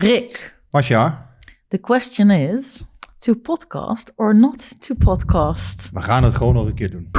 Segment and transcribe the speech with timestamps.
[0.00, 1.28] Rick, Masja,
[1.68, 2.84] the question is:
[3.20, 5.90] to podcast or not to podcast?
[5.92, 7.10] we gaan het gewoon nog een keer doen.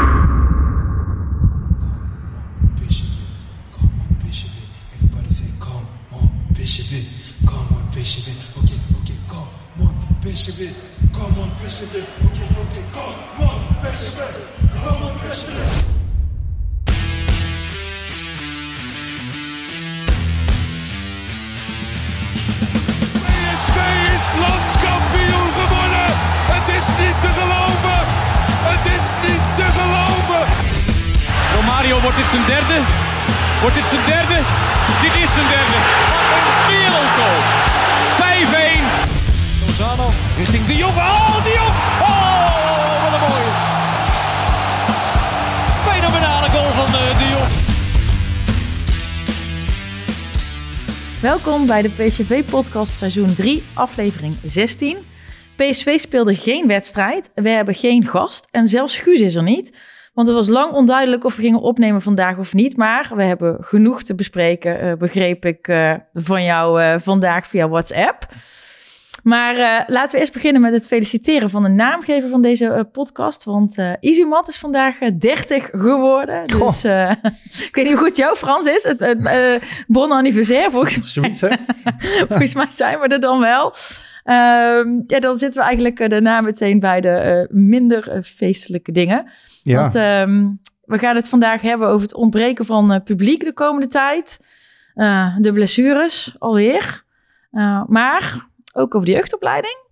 [11.14, 11.52] Come on,
[14.82, 15.81] come on,
[24.46, 26.08] landskampioen geworden.
[26.54, 28.00] Het is niet te geloven.
[28.72, 30.44] Het is niet te geloven.
[31.56, 32.78] Romario, wordt dit zijn derde?
[33.62, 34.38] Wordt dit zijn derde?
[35.02, 35.78] Dit is zijn derde.
[36.32, 37.31] Wat een wereldgoal.
[51.22, 54.98] Welkom bij de PSV-podcast seizoen 3, aflevering 16.
[55.56, 59.78] PSV speelde geen wedstrijd, we hebben geen gast en zelfs Guus is er niet.
[60.14, 62.78] Want het was lang onduidelijk of we gingen opnemen vandaag of niet.
[62.78, 67.70] Maar we hebben genoeg te bespreken, eh, begreep ik eh, van jou eh, vandaag via
[67.70, 68.28] WhatsApp.
[69.24, 72.82] Maar eh, laten we eerst beginnen met het feliciteren van de naamgever van deze eh,
[72.92, 73.44] podcast.
[73.44, 76.48] Want eh Izumat is vandaag eh, 30 geworden.
[76.48, 77.12] Dus eh,
[77.68, 78.84] ik weet niet hoe goed jouw Frans is.
[78.84, 81.56] Het, het bon anniversaire volgens Zoiets, hè?
[82.28, 83.74] Volgens mij zijn we er dan wel.
[84.24, 89.32] Ehm, ja, dan zitten we eigenlijk daarna meteen bij de minder feestelijke dingen.
[89.64, 90.50] Ja, Want ehm,
[90.86, 94.40] we gaan het vandaag hebben over het ontbreken van publiek de komende tijd.
[95.40, 97.04] De blessures alweer.
[97.88, 99.90] Maar ook over de jeugdopleiding.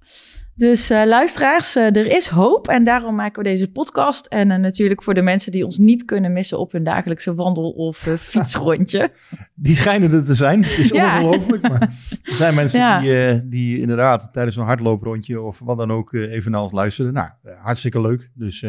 [0.55, 4.25] Dus eh, luisteraars, eh, er is hoop en daarom maken we deze podcast.
[4.25, 7.71] En eh, natuurlijk voor de mensen die ons niet kunnen missen op hun dagelijkse wandel-
[7.71, 7.97] of
[8.31, 9.11] fietsrondje.
[9.55, 10.63] die schijnen er te zijn.
[10.63, 11.21] Het is Ja.
[11.21, 11.81] ongelooflijk, maar
[12.23, 12.99] er zijn mensen Ja.
[12.99, 17.13] die, die inderdaad tijdens een hardlooprondje of wat dan ook even naar ons luisteren.
[17.13, 17.29] Nou,
[17.61, 18.29] hartstikke leuk.
[18.33, 18.65] Dus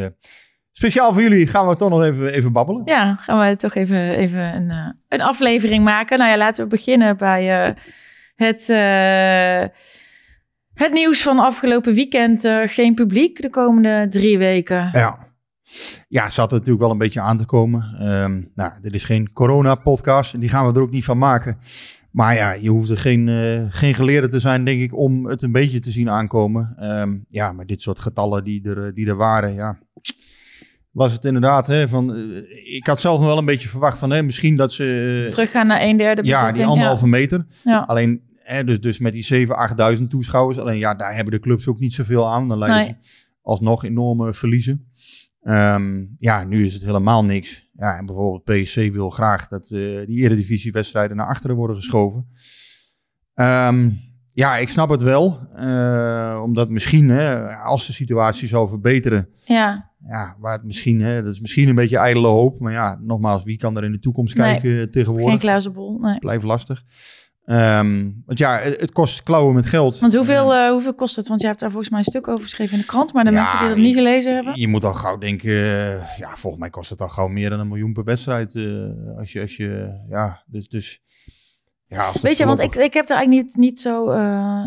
[0.73, 2.83] speciaal voor jullie gaan we toch nog even, even babbelen.
[2.85, 6.19] Ja, gaan we toch even, even een, een aflevering maken.
[6.19, 7.75] Nou ja, laten we beginnen bij
[8.35, 8.69] het,
[10.81, 12.45] het nieuws van afgelopen weekend.
[12.45, 14.91] Eh, geen publiek de komende drie weken.
[14.93, 15.29] Ja.
[16.09, 17.95] Ja, zat er natuurlijk wel een beetje aan te komen.
[17.99, 21.59] Ehm, nou, dit is geen corona-podcast en die gaan we er ook niet van maken.
[22.11, 25.43] Maar ja, je hoeft er geen, eh, geen geleerde te zijn, denk ik, om het
[25.43, 26.75] een beetje te zien aankomen.
[26.79, 29.79] Ehm, ja, maar dit soort getallen die er, eh, die er waren, ja,
[30.91, 31.67] was het inderdaad.
[31.67, 32.17] Hè, van,
[32.65, 35.23] ik had zelf nog wel een beetje verwacht van, hè, misschien dat ze...
[35.25, 37.47] eh, Teruggaan naar een derde ja, die anderhalve meter.
[37.65, 37.79] Ja.
[37.87, 40.59] Alleen, hè, dus, dus met die 7.000, 8.000 toeschouwers.
[40.59, 42.49] Alleen ja, daar hebben de clubs ook niet zoveel aan.
[42.49, 42.85] Dan Nee.
[42.85, 42.95] ze
[43.43, 44.85] alsnog enorme verliezen.
[45.43, 47.69] Ehm, ja, nu is het helemaal niks.
[47.77, 52.27] Ja, en bijvoorbeeld PSC wil graag dat eh, die eredivisiewedstrijden naar achteren worden geschoven.
[53.35, 53.91] Ehm,
[54.33, 55.49] ja, ik snap het wel.
[55.57, 61.23] eh, omdat misschien, hè, als de situatie zou verbeteren, Ja, ja, waar het misschien, hè,
[61.23, 62.61] dat is misschien een beetje ijdele hoop.
[62.61, 64.61] Maar ja, nogmaals, wie kan er in de toekomst Nee.
[64.61, 65.31] kijken tegenwoordig?
[65.31, 65.99] geen glazen bol.
[65.99, 66.19] Nee.
[66.19, 66.85] blijft lastig.
[67.51, 69.99] Ehm, want ja, het, het kost klauwen met geld.
[69.99, 71.29] Want hoeveel, Eh, eh, hoeveel kost het?
[71.29, 73.13] Want je hebt daar volgens mij een stuk over geschreven in de krant.
[73.13, 74.59] Maar de Ja, mensen die dat niet gelezen hebben.
[74.61, 77.61] je moet al gauw denken, eh, ja, volgens mij kost het al gauw meer dan
[77.61, 78.55] een miljoen per wedstrijd.
[79.19, 81.01] als je, als je, ja, dus, dus
[81.87, 82.13] ja.
[82.23, 84.03] Weet je, want ik, ik heb daar eigenlijk niet, niet zo.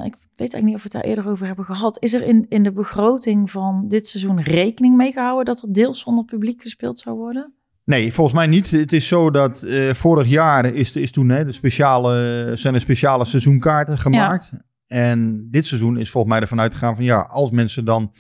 [0.05, 1.97] ik weet eigenlijk niet of we het daar eerder over hebben gehad.
[2.01, 5.99] Is er in, in de begroting van dit seizoen rekening mee gehouden dat er deels
[5.99, 7.53] zonder publiek gespeeld zou worden?
[7.85, 8.71] Nee, volgens mij niet.
[8.71, 12.81] Het is zo dat eh, vorig jaar is, is toen, hè, de speciale, zijn er
[12.81, 14.51] speciale seizoenkaarten gemaakt.
[14.87, 18.13] En dit seizoen is volgens mij ervan uitgegaan van ja, als mensen dan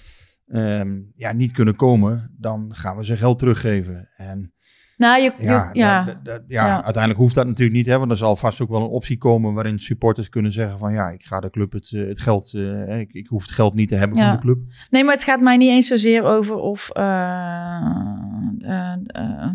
[0.47, 4.09] ehm, ja, niet kunnen komen, dan gaan we ze geld teruggeven.
[4.15, 4.53] En
[4.97, 6.03] Nou, je, je- Ja, ja.
[6.03, 6.73] da- da- ja, Ja.
[6.83, 7.85] uiteindelijk hoeft dat natuurlijk niet.
[7.85, 10.93] Hè, want er zal vast ook wel een optie komen waarin supporters kunnen zeggen van
[10.93, 13.73] ja, ik ga de club het, eh, het geld, eh, ik, ik hoef het geld
[13.73, 14.57] niet te hebben van de club.
[14.89, 17.03] Nee, maar het gaat mij niet eens zozeer over of eh,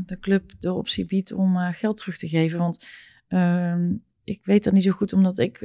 [0.06, 2.58] de club de optie biedt om geld terug te geven.
[2.58, 2.86] Want
[3.28, 3.90] ehm,
[4.24, 5.60] ik weet dat niet zo goed, omdat ik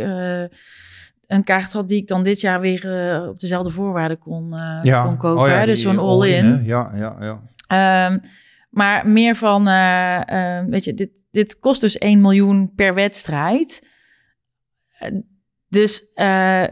[1.28, 2.86] een kaart had die ik dan dit jaar weer
[3.30, 4.50] op dezelfde voorwaarden kon,
[5.04, 5.42] kon kopen.
[5.42, 6.64] Oh ja, hè, dus zo'n all-in.
[6.64, 7.42] Ja, ja, ja.
[7.68, 8.18] Ehm,
[8.74, 13.92] maar meer van, eh, eh, weet je, dit, dit kost dus 1 miljoen per wedstrijd.
[15.70, 16.72] Dus ja,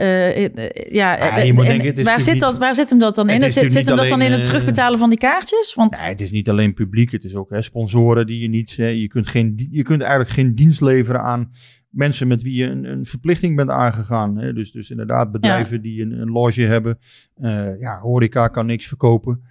[0.89, 3.30] Ja, je moet en denken, het is waar, zit dat, waar zit hem dat dan
[3.30, 3.42] in?
[3.42, 5.74] Zit, zit hem dat dan in het eh, terugbetalen van die kaartjes?
[5.74, 8.71] Want Nee, het is niet alleen publiek, het is ook hè, sponsoren die je niet...
[8.71, 11.51] je, kunt geen, je kunt eigenlijk geen dienst leveren aan
[11.91, 14.38] mensen met wie je een, een verplichting bent aangegaan.
[14.38, 14.53] Hè.
[14.53, 16.99] Dus, dus inderdaad bedrijven die een, een loge hebben.
[17.35, 19.43] Eh, ja, horeca kan niks verkopen.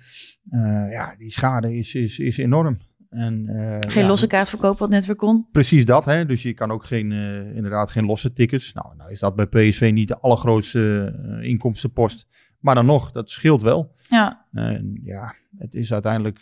[0.51, 2.79] Eh, ja, die schade is, is, is enorm.
[3.09, 5.47] En, eh, geen ja, losse kaart verkopen wat net weer kon.
[5.53, 6.27] Precies dat, hè?
[6.27, 7.13] dus je kan ook geen,
[7.55, 8.73] inderdaad geen losse tickets.
[8.73, 12.29] Nou, nou is dat bij PSV niet de allergrootste inkomstenpost.
[12.59, 13.95] Maar dan nog, dat scheelt wel.
[14.09, 16.39] Ja, En ja, het is uiteindelijk,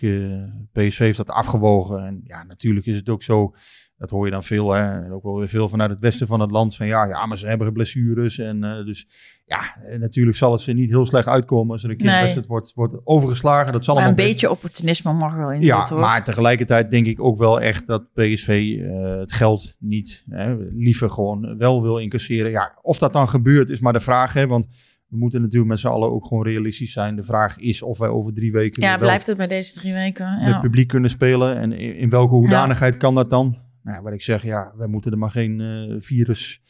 [0.72, 2.06] PSV heeft dat afgewogen.
[2.06, 3.54] En ja, natuurlijk is het ook zo,
[3.98, 6.40] dat hoor je dan veel, hè, en ook wel weer veel vanuit het westen van
[6.40, 6.76] het land.
[6.76, 8.38] Van ja, ja maar ze hebben blessures.
[8.38, 9.08] En eh, dus
[9.46, 9.60] ja,
[9.98, 12.18] natuurlijk zal het ze niet heel slecht uitkomen als er een keer Nee.
[12.20, 13.72] wedstrijd wordt, wordt overgeslagen.
[13.72, 15.98] Dat zal maar een best- beetje opportunisme mag wel in ja, hoor.
[16.00, 21.10] maar tegelijkertijd denk ik ook wel echt dat PSV eh, het geld niet hè, liever
[21.10, 22.50] gewoon wel wil incasseren.
[22.50, 24.68] Ja, of dat dan gebeurt is maar de vraag, hè, want
[25.08, 27.16] we moeten natuurlijk met z'n allen ook gewoon realistisch zijn.
[27.16, 30.38] De vraag is of wij over drie weken ja, blijft het bij deze drie weken?
[30.40, 30.60] met Ja.
[30.60, 33.66] publiek kunnen spelen en in, in welke hoedanigheid kan dat dan?
[33.88, 36.62] Nou, wat ik zeg, ja, wij moeten er maar geen eh, virus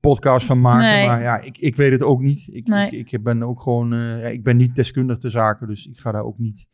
[0.00, 0.82] podcast van maken.
[0.86, 1.06] Nee.
[1.06, 2.48] Maar ja, ik, ik weet het ook niet.
[2.52, 2.90] Ik, Nee.
[2.90, 6.12] ik, ik ben ook gewoon, eh, ik ben niet deskundig te zaken, dus ik ga
[6.12, 6.66] daar ook niet.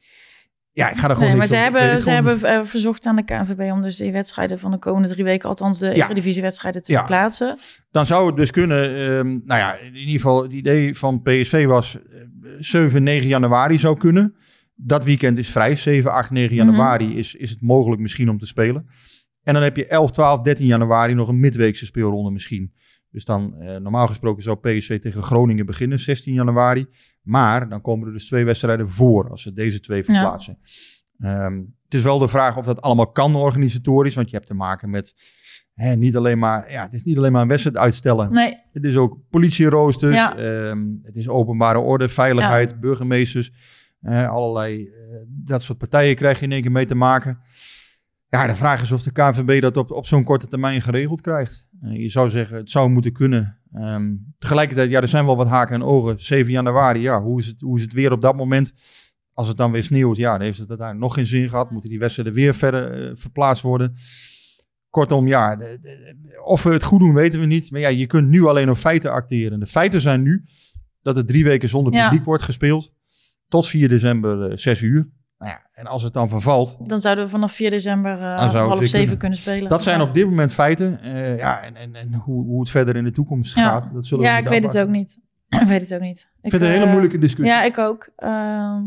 [0.72, 3.16] Ja, ik ga daar gewoon Nee, maar ze op- hebben, ze hebben eh, verzocht aan
[3.16, 6.04] de KNVB om dus die wedstrijden van de komende drie weken, althans de Ja.
[6.04, 6.98] Eredivisie-wedstrijden, te Ja.
[6.98, 7.56] verplaatsen.
[7.90, 11.66] Dan zou het dus kunnen, ehm, nou ja, in ieder geval het idee van PSV
[11.66, 12.18] was eh,
[12.58, 14.34] 7, 9 januari zou kunnen.
[14.74, 16.64] Dat weekend is vrij, 7, 8, 9 Mhm.
[16.66, 18.88] januari is, is het mogelijk misschien om te spelen.
[19.48, 22.72] En dan heb je 11, 12, 13 januari nog een midweekse speelronde misschien.
[23.10, 26.86] Dus dan, eh, normaal gesproken zou PSV tegen Groningen beginnen, 16 januari.
[27.22, 30.58] Maar dan komen er dus twee wedstrijden voor, als ze deze twee verplaatsen.
[31.20, 34.54] Ehm, het is wel de vraag of dat allemaal kan organisatorisch, want je hebt te
[34.54, 35.14] maken met
[35.74, 38.30] hè, niet alleen maar, ja, het is niet alleen maar een wedstrijd uitstellen.
[38.32, 40.36] Nee, Het is ook politieroosters, Ja.
[40.36, 43.52] ehm, het is openbare orde, veiligheid, burgemeesters,
[44.00, 44.92] eh, allerlei eh,
[45.26, 47.38] dat soort partijen krijg je in één keer mee te maken.
[48.30, 51.66] Ja, de vraag is of de KNVB dat op, op zo'n korte termijn geregeld krijgt.
[51.82, 53.58] Eh, je zou zeggen, het zou moeten kunnen.
[53.72, 56.20] Ehm, tegelijkertijd, ja, er zijn wel wat haken en ogen.
[56.20, 58.72] 7 januari, ja, hoe is het, hoe is het weer op dat moment?
[59.32, 61.70] Als het dan weer sneeuwt, ja, dan heeft het uiteindelijk nog geen zin gehad.
[61.70, 63.94] Moeten die wedstrijden weer verder eh, verplaatst worden?
[64.90, 67.70] Kortom, ja, de- de- of we het goed doen, weten we niet.
[67.70, 69.60] Maar ja, je kunt nu alleen op feiten acteren.
[69.60, 70.44] De feiten zijn nu
[71.02, 72.08] dat het drie weken zonder Ja.
[72.08, 72.92] publiek wordt gespeeld.
[73.48, 75.08] Tot 4 december, eh, 6 uur.
[75.38, 78.84] Nou ja, en als het dan vervalt, dan zouden we vanaf 4 december het half
[78.84, 79.18] zeven kunnen.
[79.18, 79.68] kunnen spelen.
[79.68, 81.00] dat zijn op dit moment feiten.
[81.00, 83.62] Eh, ja, en, en, en hoe, hoe het verder in de toekomst Ja.
[83.62, 85.18] gaat, dat zullen we Ja, ik weet het ook niet.
[85.48, 86.30] ik weet het ook niet.
[86.42, 87.54] Ik vind het een hele eh, moeilijke discussie.
[87.54, 88.10] Ja, ik ook.
[88.16, 88.82] Ehm,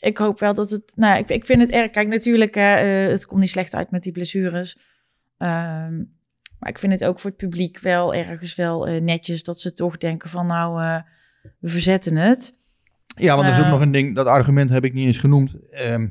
[0.00, 0.92] ik hoop wel dat het...
[0.94, 1.90] Nou, ik, ik vind het erg...
[1.90, 2.54] Kijk, natuurlijk,
[3.10, 4.78] het komt niet slecht uit met die blessures.
[5.38, 5.96] Ehm,
[6.58, 9.42] maar ik vind het ook voor het publiek wel ergens wel netjes...
[9.42, 11.02] dat ze toch denken van, nou,
[11.58, 12.55] we verzetten het.
[13.24, 15.18] Ja, want er is ook Eh, nog een ding, dat argument heb ik niet eens
[15.18, 15.70] genoemd.
[15.70, 16.08] Ehm,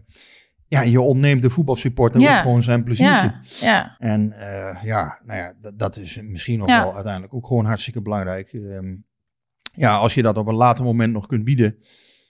[0.67, 2.35] ja, je ontneemt de voetbalsupporter Ja.
[2.35, 3.33] ook gewoon zijn pleziertje.
[3.59, 3.95] Ja, ja.
[3.99, 6.83] En eh, ja, nou ja, dat, dat is misschien nog Ja.
[6.83, 8.53] wel uiteindelijk ook gewoon hartstikke belangrijk.
[8.53, 8.95] Ehm,
[9.73, 11.75] ja, als je dat op een later moment nog kunt bieden,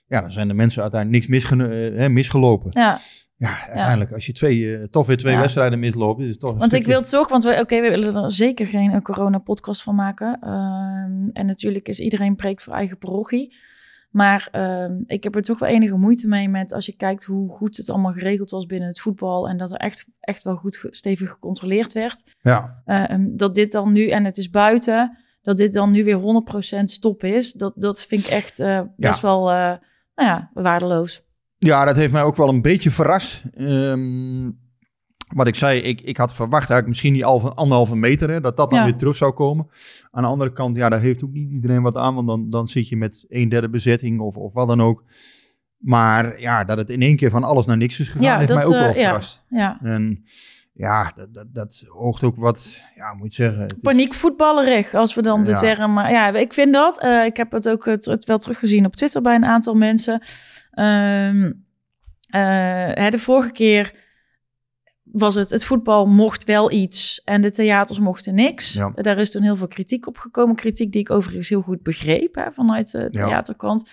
[0.06, 2.70] ja, dan zijn de mensen uiteindelijk niks misgeno- eh, misgelopen.
[2.72, 2.98] ja.
[3.38, 5.40] Ja, uiteindelijk, als je twee, eh, toch weer twee Ja.
[5.40, 8.14] wedstrijden misloopt, is het toch een Want ik wil toch, want we, oké, we willen
[8.22, 10.38] er zeker geen corona-podcast van maken.
[10.40, 13.56] Ehm, en natuurlijk is iedereen preekt voor eigen parochie.
[14.16, 17.50] Maar ehm, ik heb er toch wel enige moeite mee met als je kijkt hoe
[17.50, 19.48] goed het allemaal geregeld was binnen het voetbal.
[19.48, 22.34] En dat er echt, echt wel goed stevig gecontroleerd werd.
[22.40, 26.16] Ja, Ehm, dat dit dan nu, en het is buiten, dat dit dan nu weer
[26.16, 27.52] 100% stop is.
[27.52, 29.56] Dat, dat vind ik echt eh, best wel, eh,
[30.14, 31.22] nou ja, waardeloos.
[31.58, 33.42] Ja, dat heeft mij ook wel een beetje verrast.
[33.54, 34.50] Ehm,
[35.26, 38.56] wat ik zei, ik, ik had verwacht eigenlijk misschien die alve- anderhalve meter, hè, dat
[38.56, 38.84] dat dan Ja.
[38.84, 39.68] weer terug zou komen.
[40.10, 42.68] Aan de andere kant, ja, daar heeft ook niet iedereen wat aan, want dan, dan
[42.68, 45.04] zit je met een derde bezetting of, of wat dan ook.
[45.78, 48.48] Maar ja, dat het in één keer van alles naar niks is gegaan, Ja, heeft
[48.48, 48.94] dat, mij ook eh, wel ja.
[48.94, 49.44] verrast.
[49.48, 49.78] Ja.
[49.82, 50.24] En
[50.72, 53.66] ja, dat, dat, dat oogt ook wat, ja, moet je zeggen.
[53.82, 55.56] Paniekvoetballerig, als we dan de Ja.
[55.58, 55.92] term...
[55.92, 57.00] Maar ja, ik vind dat.
[57.00, 60.22] eh, ik heb het ook het, het wel teruggezien op Twitter bij een aantal mensen.
[60.70, 61.52] Ehm,
[62.30, 62.40] eh,
[62.94, 63.94] hè, de vorige keer
[65.12, 65.50] was het...
[65.50, 68.72] Het voetbal mocht wel iets en de theaters mochten niks.
[68.72, 68.90] Ja.
[68.94, 70.54] Daar is toen heel veel kritiek op gekomen.
[70.56, 73.26] Kritiek die ik overigens heel goed begreep hè, vanuit de Ja.
[73.26, 73.90] theaterkant.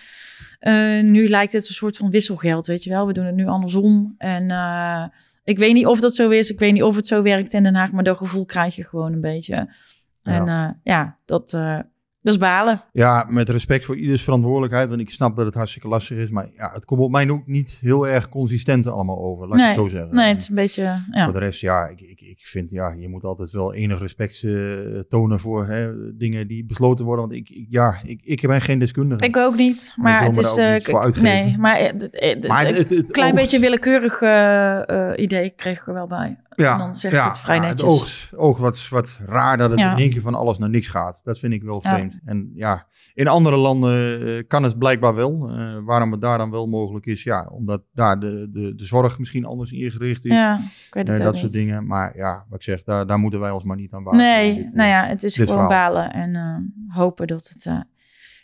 [0.58, 3.06] Eh, nu lijkt het een soort van wisselgeld, weet je wel.
[3.06, 4.14] We doen het nu andersom.
[4.18, 5.04] En eh,
[5.44, 6.50] ik weet niet of dat zo is.
[6.50, 7.92] Ik weet niet of het zo werkt in Den Haag.
[7.92, 9.74] Maar dat gevoel krijg je gewoon een beetje.
[10.22, 11.78] En ja, ja dat, eh,
[12.24, 12.80] Dat is balen.
[12.92, 14.88] Ja, met respect voor ieders verantwoordelijkheid.
[14.88, 16.30] Want ik snap dat het hartstikke lastig is.
[16.30, 19.48] Maar ja, het komt op mij ook niet heel erg consistent allemaal over.
[19.48, 20.14] Laat ik het zo zeggen.
[20.14, 20.82] Nee, het is een beetje...
[21.10, 21.24] Ja.
[21.24, 24.42] Voor de rest, ja, ik, ik, ik vind, ja, je moet altijd wel enig respect
[24.42, 24.52] eh,
[25.08, 27.28] tonen voor hè, dingen die besloten worden.
[27.28, 29.24] Want ik, ik- ja, ik, ik ben geen deskundige.
[29.26, 30.56] Ik ook niet, maar het is...
[30.56, 31.22] uitgeven.
[31.22, 35.12] nee, maar het, het, het- maar het- het, het, het klein beetje willekeurig eh, eh,
[35.16, 36.38] idee kreeg ik er wel bij.
[36.56, 37.80] En dan zeg ik het vrij ja, netjes.
[37.82, 39.92] Het oogt, oogt wat, wat raar dat het Ja.
[39.92, 41.20] in één keer van alles naar niks gaat.
[41.24, 41.94] Dat vind ik wel Ja.
[41.94, 42.18] vreemd.
[42.24, 45.48] En ja, in andere landen eh, kan het blijkbaar wel.
[45.50, 49.18] Eh, waarom het daar dan wel mogelijk is, ja, omdat daar de, de, de zorg
[49.18, 50.32] misschien anders ingericht is.
[50.32, 50.54] Ja,
[50.88, 51.40] ik weet het Eh, ook dat niet.
[51.40, 51.86] soort dingen.
[51.86, 54.20] Maar ja, wat ik zeg, daar, daar moeten wij ons maar niet aan wagen.
[54.20, 55.68] Nee, Dit, nou ja, het is gewoon verhaal.
[55.68, 57.66] balen en eh, hopen dat het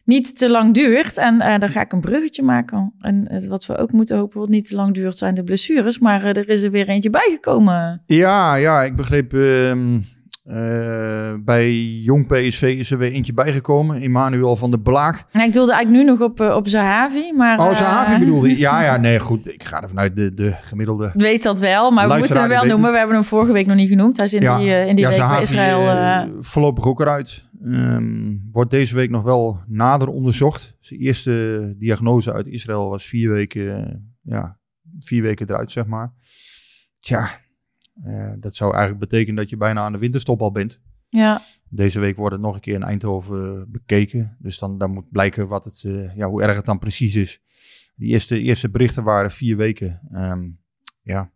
[0.05, 1.17] niet te lang duurt.
[1.17, 2.93] En eh dan ga ik een bruggetje maken.
[3.01, 5.99] En eh, wat we ook moeten hopen wat niet te lang duurt zijn de blessures.
[5.99, 8.03] Maar eh, er is er weer eentje bijgekomen.
[8.07, 9.99] Ja, ja, ik begreep ehm,
[10.45, 14.01] eh, bij Jong PSV is er weer eentje bijgekomen.
[14.03, 15.25] Emmanuel van der Blaak.
[15.33, 17.33] Nou, ik doelde eigenlijk nu nog op, op Zahavi.
[17.37, 18.59] Maar, Oh, Zahavi bedoelde je?
[18.59, 19.53] Ja, ja, nee, goed.
[19.53, 21.11] Ik ga er vanuit de, de gemiddelde...
[21.15, 22.83] Weet dat wel, maar we moeten hem wel noemen.
[22.83, 22.91] het.
[22.93, 24.17] We hebben hem vorige week nog niet genoemd.
[24.17, 24.59] Hij is in Ja.
[24.59, 26.29] die, in die ja, week bij Zahavi, Israël.
[26.41, 27.49] voorlopig ook eruit.
[27.65, 30.77] Ehm, wordt deze week nog wel nader onderzocht.
[30.81, 34.59] Zijn eerste diagnose uit Israël was vier weken, eh, ja,
[34.99, 36.13] vier weken eruit, zeg maar.
[37.01, 37.41] Tja,
[38.03, 40.81] eh, dat zou eigenlijk betekenen dat je bijna aan de winterstop al bent.
[41.09, 44.37] ja, Deze week wordt het nog een keer in Eindhoven bekeken.
[44.39, 47.41] Dus dan, dan moet blijken wat het, eh, ja, hoe erg het dan precies is.
[47.97, 50.01] Die eerste, eerste berichten waren vier weken.
[50.13, 50.51] Ehm,
[51.03, 51.33] ja.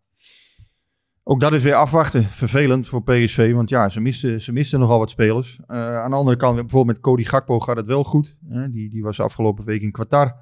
[1.27, 2.23] Ook dat is weer afwachten.
[2.23, 3.53] Vervelend voor PSV.
[3.53, 5.59] Want ja, ze misten, ze misten nogal wat spelers.
[5.67, 8.37] Eh, aan de andere kant, bijvoorbeeld met Cody Gakpo gaat het wel goed.
[8.71, 10.35] die, die was afgelopen week in Qatar.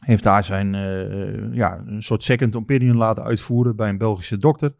[0.00, 4.74] Heeft daar zijn eh, ja, een soort second opinion laten uitvoeren bij een Belgische dokter.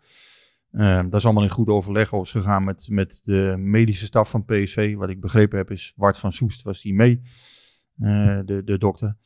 [0.70, 4.94] Eh, dat is allemaal in goed overleg gegaan met, met de medische staf van PSV.
[4.94, 7.22] Wat ik begrepen heb is, Wart van Soest was die mee,
[8.44, 9.16] de, de dokter.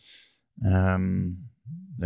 [0.60, 1.51] En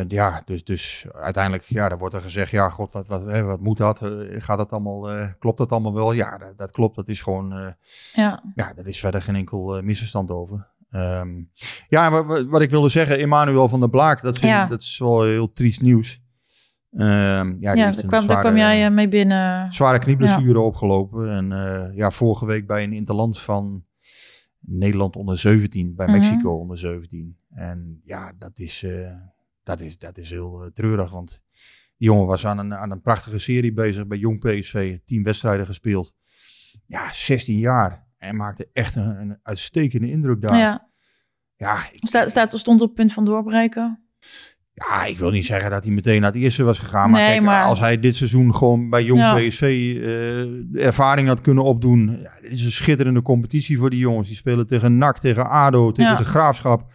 [0.08, 3.60] ja, dus, dus uiteindelijk, ja, dan wordt er gezegd, ja, god, wat, wat, hè, wat
[3.60, 4.02] moet dat?
[4.02, 6.12] Eh, gaat dat allemaal, eh, klopt dat allemaal wel?
[6.12, 6.96] Ja, dat, dat klopt.
[6.96, 7.68] Dat is gewoon, eh,
[8.14, 8.42] ja.
[8.54, 10.66] ja, daar is verder geen enkel misverstand over.
[10.90, 11.28] Ehm,
[11.88, 14.66] ja, wat, wat- ik wilde zeggen, Emmanuel van der Blaak, dat, vind Ja.
[14.66, 16.20] dat is wel heel triest nieuws.
[16.92, 19.72] Ehm, ja, ja daar, kwam, daar kwam jij mee binnen.
[19.72, 21.30] zware knieblessure opgelopen.
[21.30, 21.48] En
[21.94, 23.84] ja, vorige week bij een interland van
[24.60, 26.16] Nederland onder 17, bij Mhm.
[26.16, 27.36] Mexico onder 17.
[27.54, 28.86] En ja, dat is,
[29.66, 31.42] dat is, dat is heel eh, treurig, want
[31.96, 35.66] die jongen was aan een, aan een prachtige serie bezig bij Jong PSV, 10 wedstrijden
[35.66, 36.14] gespeeld.
[36.86, 38.06] Ja, 16 jaar.
[38.18, 40.56] En maakte echt een, een uitstekende indruk daar.
[40.58, 40.88] Ja,
[41.56, 44.06] Ja, ik, staat, staat, stond op het punt van doorbreken.
[44.72, 47.10] ja, ik wil niet zeggen dat hij meteen naar het eerste was gegaan.
[47.10, 49.34] Maar, Nee, kijk, maar- als hij dit seizoen gewoon bij Jong Ja.
[49.34, 52.18] PSV eh, de ervaring had kunnen opdoen.
[52.22, 54.26] Ja, dit is een schitterende competitie voor die jongens.
[54.28, 56.16] Die spelen tegen NAC, tegen ADO, tegen Ja.
[56.18, 56.92] de Graafschap.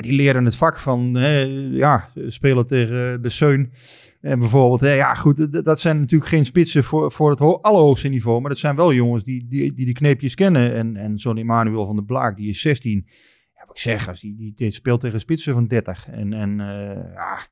[0.00, 1.38] Ja, die leren het vak van hè,
[1.70, 3.72] ja, spelen tegen de Seun.
[4.20, 8.08] En bijvoorbeeld, hè, ja goed, dat zijn natuurlijk geen spitsen voor, voor het ho- allerhoogste
[8.08, 8.40] niveau.
[8.40, 10.74] Maar dat zijn wel jongens die die, die, die kneepjes kennen.
[10.74, 13.06] En, en zo'n Emmanuel van der Blaak, die is 16.
[13.54, 16.08] Ja, wat ik zeg, als die, die, die speelt tegen spitsen van 30.
[16.10, 17.46] En, en eh, ja,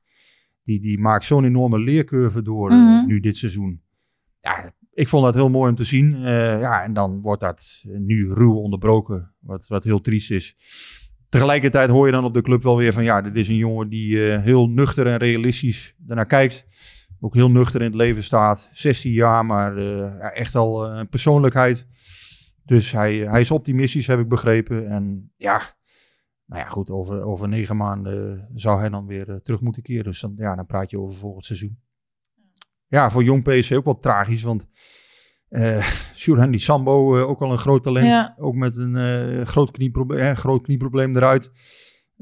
[0.63, 3.05] die, die maakt zo'n enorme leercurve door eh, Mhm.
[3.05, 3.81] nu dit seizoen.
[4.41, 6.13] Ja, ik vond dat heel mooi om te zien.
[6.15, 10.55] Eh, ja, en dan wordt dat nu ruw onderbroken, wat, wat heel triest is.
[11.29, 13.03] Tegelijkertijd hoor je dan op de club wel weer van...
[13.03, 16.65] ja, dit is een jongen die eh, heel nuchter en realistisch ernaar kijkt.
[17.19, 18.69] Ook heel nuchter in het leven staat.
[18.71, 21.87] 16 jaar, maar eh, ja, echt al eh, een persoonlijkheid.
[22.65, 24.87] Dus hij, hij is optimistisch, heb ik begrepen.
[24.89, 25.61] En ja,
[26.45, 30.03] nou ja, goed, over, over negen maanden zou hij dan weer terug moeten keren.
[30.03, 31.79] Dus dan, ja, dan praat je over volgend seizoen.
[32.87, 34.67] Ja, voor jong PSV ook wel tragisch, want
[35.49, 38.05] eh Sjoerd-Henry Sambo, eh, ook al een groot talent.
[38.07, 38.35] Ja.
[38.37, 41.51] Ook met een eh, groot, knieprobleem, eh, groot knieprobleem eruit.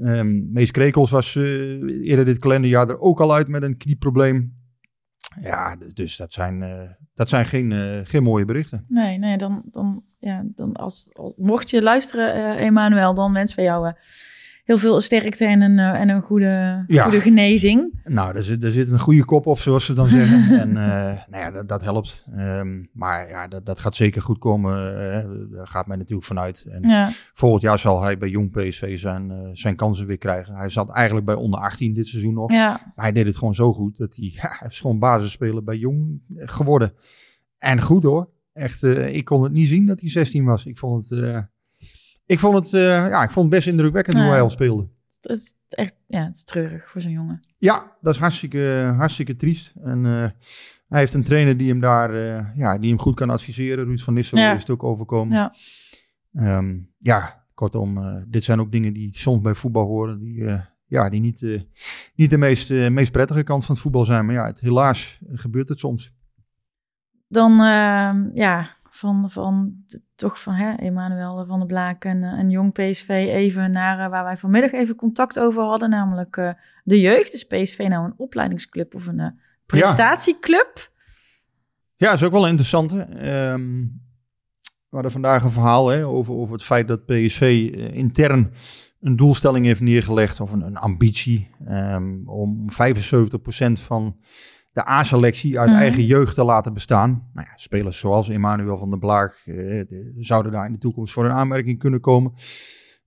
[0.03, 4.55] Ehm Mees Krekels was eerder dit kalenderjaar er ook al uit met een knieprobleem.
[5.41, 6.59] Ja, dus, dat zijn,
[7.13, 7.71] dat zijn geen,
[8.05, 8.85] geen mooie berichten.
[8.87, 13.63] Nee, nee, dan, dan, ja, dan als, als- mocht je luisteren, Emanuel, dan wens van
[13.63, 13.93] jou
[14.67, 17.03] heel veel sterkte en een, eh, en een goede, Ja.
[17.03, 17.93] goede genezing.
[18.03, 20.59] Nou, daar zit, daar zit een goede kop op, zoals ze dan zeggen.
[20.61, 22.25] en eh, nou ja, dat, dat helpt.
[22.35, 24.99] Ehm, maar ja, dat, dat gaat zeker goed komen.
[25.13, 26.65] eh, daar gaat mij natuurlijk vanuit.
[26.69, 30.55] En Ja, volgend jaar zal hij bij Jong PSV zijn, zijn kansen weer krijgen.
[30.55, 32.51] Hij zat eigenlijk bij onder 18 dit seizoen nog.
[32.51, 35.63] ja, Maar hij deed het gewoon zo goed dat hij, ja, hij is gewoon basisspeler
[35.63, 36.93] bij Jong geworden.
[37.57, 38.29] En goed hoor.
[38.53, 40.65] Echt, ik kon het niet zien dat hij 16 was.
[40.65, 41.45] Ik vond het,
[42.27, 44.87] ik vond het, eh, ja, ik vond het best indrukwekkend hoe hij al speelde.
[45.21, 47.39] het is echt ja, het is treurig voor zo'n jongen.
[47.57, 49.73] Ja, dat is hartstikke, hartstikke triest.
[49.83, 50.29] En eh,
[50.87, 53.85] hij heeft een trainer die hem daar, eh, ja, die hem goed kan adviseren.
[53.85, 54.55] Ruud van Nistelrooy Ja.
[54.55, 55.33] is het ook overkomen.
[55.37, 55.53] Ja.
[56.33, 60.19] Ehm, ja, kortom, dit zijn ook dingen die soms bij voetbal horen.
[60.19, 61.65] Die, ja, die niet,
[62.15, 64.25] niet de meest, meest prettige kant van het voetbal zijn.
[64.25, 66.15] Maar ja, het, helaas gebeurt het soms.
[67.29, 69.75] Dan, eh, ja, van, van
[70.15, 74.09] toch van hè, Emmanuel van der Blaak en, eh, en Jong PSV even naar eh,
[74.09, 75.89] waar wij vanmiddag even contact over hadden.
[75.89, 76.49] Namelijk eh,
[76.83, 77.33] de jeugd.
[77.33, 80.91] Is PSV nou een opleidingsclub of een prestatieclub?
[81.95, 82.91] Ja, is ook wel interessant.
[82.91, 83.01] hè.
[83.01, 83.81] Ehm,
[84.89, 88.53] we hadden vandaag een verhaal hè, over, over het feit dat PSV intern
[89.01, 94.17] een doelstelling heeft neergelegd, of een, een ambitie, ehm, om 75% van
[94.77, 95.77] de A-selectie uit Mhm.
[95.79, 97.09] eigen jeugd te laten bestaan.
[97.33, 101.13] Nou ja, spelers zoals Emmanuel van der Blaak eh, de- zouden daar in de toekomst
[101.13, 102.31] voor een aanmerking kunnen komen.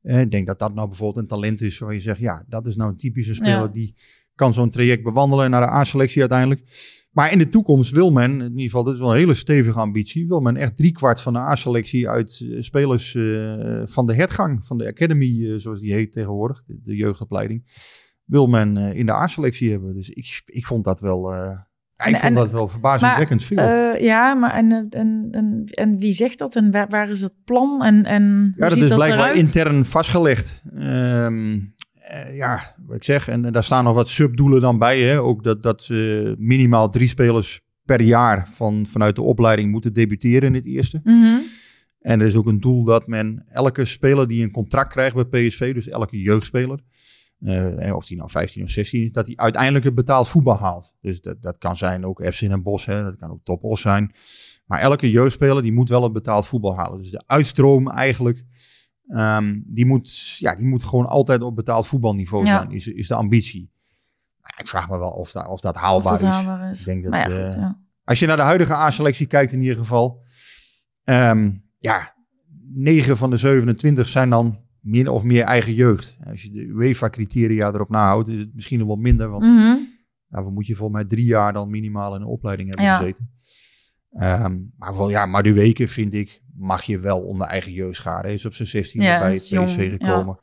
[0.03, 2.67] Eh, ik denk dat dat nou bijvoorbeeld een talent is waar je zegt, ja, dat
[2.67, 3.67] is nou een typische speler Ja.
[3.67, 3.95] die
[4.35, 6.63] kan zo'n traject bewandelen naar de A-selectie uiteindelijk.
[7.11, 9.79] Maar in de toekomst wil men, in ieder geval, dit is wel een hele stevige
[9.79, 14.67] ambitie, wil men echt driekwart van de A-selectie uit eh, spelers eh, van de hertgang,
[14.67, 17.63] van de academy, zoals die heet tegenwoordig, de, de jeugdopleiding,
[18.31, 19.95] wil men eh, in de A-selectie hebben.
[19.95, 21.59] Dus ik, ik vond dat wel, eh,
[21.95, 23.59] ja, ik En- vond dat wel verbazingwekkend veel.
[23.59, 27.35] Eh, ja, maar en, en, en, en wie zegt dat en waar, waar is het
[27.45, 29.37] plan en, en Ja, dat is dat blijkbaar eruit?
[29.37, 30.63] intern vastgelegd.
[30.77, 31.59] Ehm,
[31.95, 35.01] eh, ja, wat ik zeg, en, daar staan nog wat subdoelen dan bij.
[35.03, 35.21] Hè?
[35.21, 40.49] Ook dat, dat eh, minimaal drie spelers per jaar van, vanuit de opleiding moeten debuteren
[40.49, 41.01] in het eerste.
[41.05, 41.39] Mhm.
[42.01, 45.47] En er is ook een doel dat men elke speler die een contract krijgt bij
[45.47, 46.79] PSV, dus elke jeugdspeler,
[47.41, 50.95] eh, of die nou 15 of 16 is, dat hij uiteindelijk het betaald voetbal haalt.
[51.01, 53.81] Dus dat, dat kan zijn ook FC Den Bosch, hè, dat kan ook Top Os
[53.81, 54.13] zijn.
[54.67, 56.99] Maar elke jeugdspeler die moet wel het betaald voetbal halen.
[56.99, 58.45] Dus de uitstroom eigenlijk,
[59.09, 62.57] ehm, die, moet, ja, die moet gewoon altijd op betaald voetbalniveau Ja.
[62.57, 63.71] zijn, is, is de ambitie.
[64.41, 66.35] Maar ik vraag me wel of, dat of dat Of haalbaar dat is.
[66.35, 66.79] haalbaar is.
[66.81, 67.79] Ik denk dat, ja, eh, goed, ja.
[68.05, 70.23] Als je naar de huidige A-selectie kijkt in ieder geval.
[71.05, 72.15] ehm, ja,
[72.73, 76.19] 9 van de 27 zijn dan min of meer eigen jeugd.
[76.27, 79.29] Als je de UEFA-criteria erop nahoudt, is het misschien nog wel minder.
[79.31, 79.77] Want Mhm.
[80.29, 82.97] daarvoor moet je volgens mij drie jaar dan minimaal in een opleiding hebben Ja.
[82.97, 83.31] gezeten.
[84.11, 88.25] Ehm, maar wel, ja, maar weken vind ik, mag je wel onder eigen jeugd scharen.
[88.25, 90.39] Hij is op zijn 16 Ja, bij het PSV gekomen.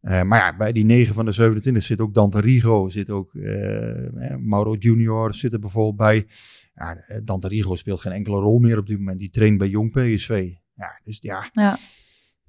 [0.00, 3.34] Eh, maar ja, bij die 9 van de 27 zit ook Dante Rigo, zit ook
[3.34, 6.26] eh, Mauro Junior zit er bijvoorbeeld bij.
[6.74, 9.18] Ja, eh, Dante Rigo speelt geen enkele rol meer op dit moment.
[9.18, 10.52] Die traint bij Jong PSV.
[10.76, 11.48] Ja, dus ja.
[11.52, 11.78] Ja.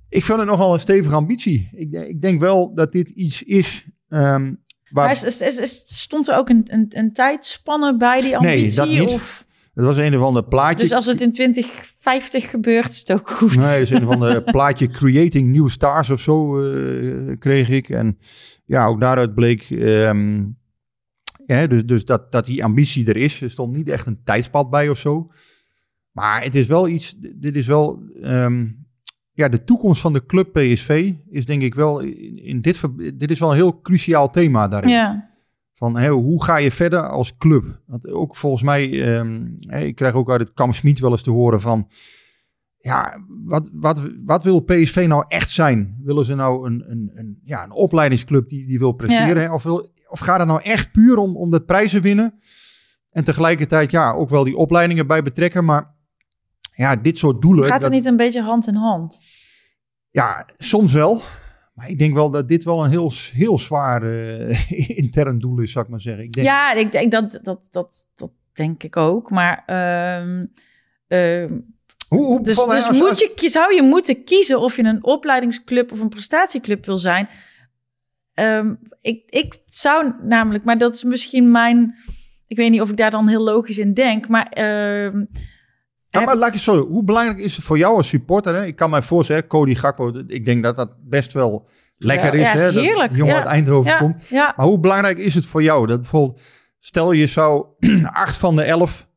[0.09, 1.69] Ik vind het nogal een stevige ambitie.
[1.73, 4.53] Ik, de- ik denk wel dat dit iets is ehm,
[4.89, 5.05] waar...
[5.05, 8.75] Maar is, is, stond er ook een, een, een tijdspanne bij die Nee, ambitie?
[8.77, 9.09] dat niet.
[9.09, 10.77] Of, Het was een of ander plaatje.
[10.87, 13.55] dus als het in 2050 gebeurt, is het ook goed.
[13.55, 17.89] Nee, is een van de plaatje Creating New Stars of zo eh, kreeg ik.
[17.89, 18.17] En
[18.65, 20.45] ja, ook daaruit bleek ehm,
[21.45, 23.41] ja, dus, dus dat, dat die ambitie er is.
[23.41, 25.31] Er stond niet echt een tijdspad bij of zo.
[26.11, 28.67] Maar het is wel iets, dit is wel, ehm,
[29.37, 32.81] ja, de toekomst van de club PSV is denk ik wel, in, in dit,
[33.13, 34.89] dit is wel een heel cruciaal thema daarin.
[34.89, 35.29] Ja,
[35.73, 37.81] Van hoe ga je verder als club?
[37.85, 41.31] Want ook volgens mij, hè, ik krijg ook uit het Kamp Smit wel eens te
[41.31, 41.87] horen van,
[42.77, 45.97] ja, wat, wat, wat wil PSV nou echt zijn?
[46.03, 49.53] Willen ze nou een, een, een, ja, een opleidingsclub die, die wil presteren?
[49.53, 52.39] Of, wil, of gaat het nou echt puur om, om dat prijzen winnen?
[53.11, 55.95] En tegelijkertijd, ja, ook wel die opleidingen bij betrekken, maar
[56.77, 57.63] ja, dit soort doelen.
[57.63, 59.21] gaat dat- het niet een beetje hand in hand?
[60.11, 61.21] ja, soms wel.
[61.73, 64.71] Maar ik denk wel dat dit wel een heel, heel zwaar eh,
[65.03, 66.23] intern doel is, zou ik maar zeggen.
[66.23, 69.29] Ik denk, Ja, ik denk dat, dat, dat, dat denk ik ook.
[69.29, 70.45] Maar ehm,
[72.07, 75.03] hoe, hoe dus, dus als- moet als- je, zou je moeten kiezen of je een
[75.03, 77.29] opleidingsclub of een prestatieclub wil zijn.
[78.33, 81.95] Ehm, ik, ik zou namelijk, maar dat is misschien mijn.
[82.47, 84.47] Ik weet niet of ik daar dan heel logisch in denk, maar.
[86.09, 86.87] Ja, maar laat ik zo.
[86.87, 88.55] Hoe belangrijk is het voor jou als supporter?
[88.55, 88.65] Hè?
[88.65, 91.67] Ik kan mij voorstellen, Cody Gakpo, ik denk dat dat best wel
[91.97, 92.59] lekker Ja, is.
[92.61, 92.81] ja, is hè?
[92.81, 94.29] Heerlijk, jongen uit Eindhoven komt.
[94.31, 95.87] Maar hoe belangrijk is het voor jou?
[95.87, 96.41] Dat bijvoorbeeld,
[96.79, 97.65] stel je zou
[98.03, 99.07] acht van de elf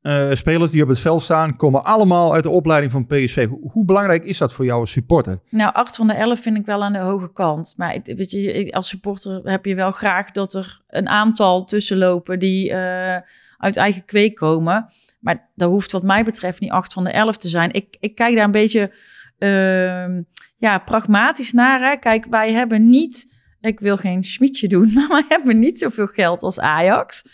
[0.00, 3.46] eh, spelers die op het veld staan, komen allemaal uit de opleiding van PSV.
[3.46, 5.40] Hoe, hoe belangrijk is dat voor jou als supporter?
[5.50, 7.74] Nou, 8 van de 11 vind ik wel aan de hoge kant.
[7.76, 12.38] Maar ik, weet je, als supporter heb je wel graag dat er een aantal tussenlopen
[12.38, 13.20] die eh,
[13.56, 14.88] uit eigen kweek komen.
[15.18, 17.72] Maar dat hoeft wat mij betreft niet 8 van de 11 te zijn.
[17.72, 18.94] Ik, ik kijk daar een beetje
[19.38, 20.22] ehm,
[20.56, 21.98] ja, pragmatisch naar.
[21.98, 26.42] Kijk, wij hebben niet, ik wil geen schmietje doen, maar wij hebben niet zoveel geld
[26.42, 27.24] als Ajax.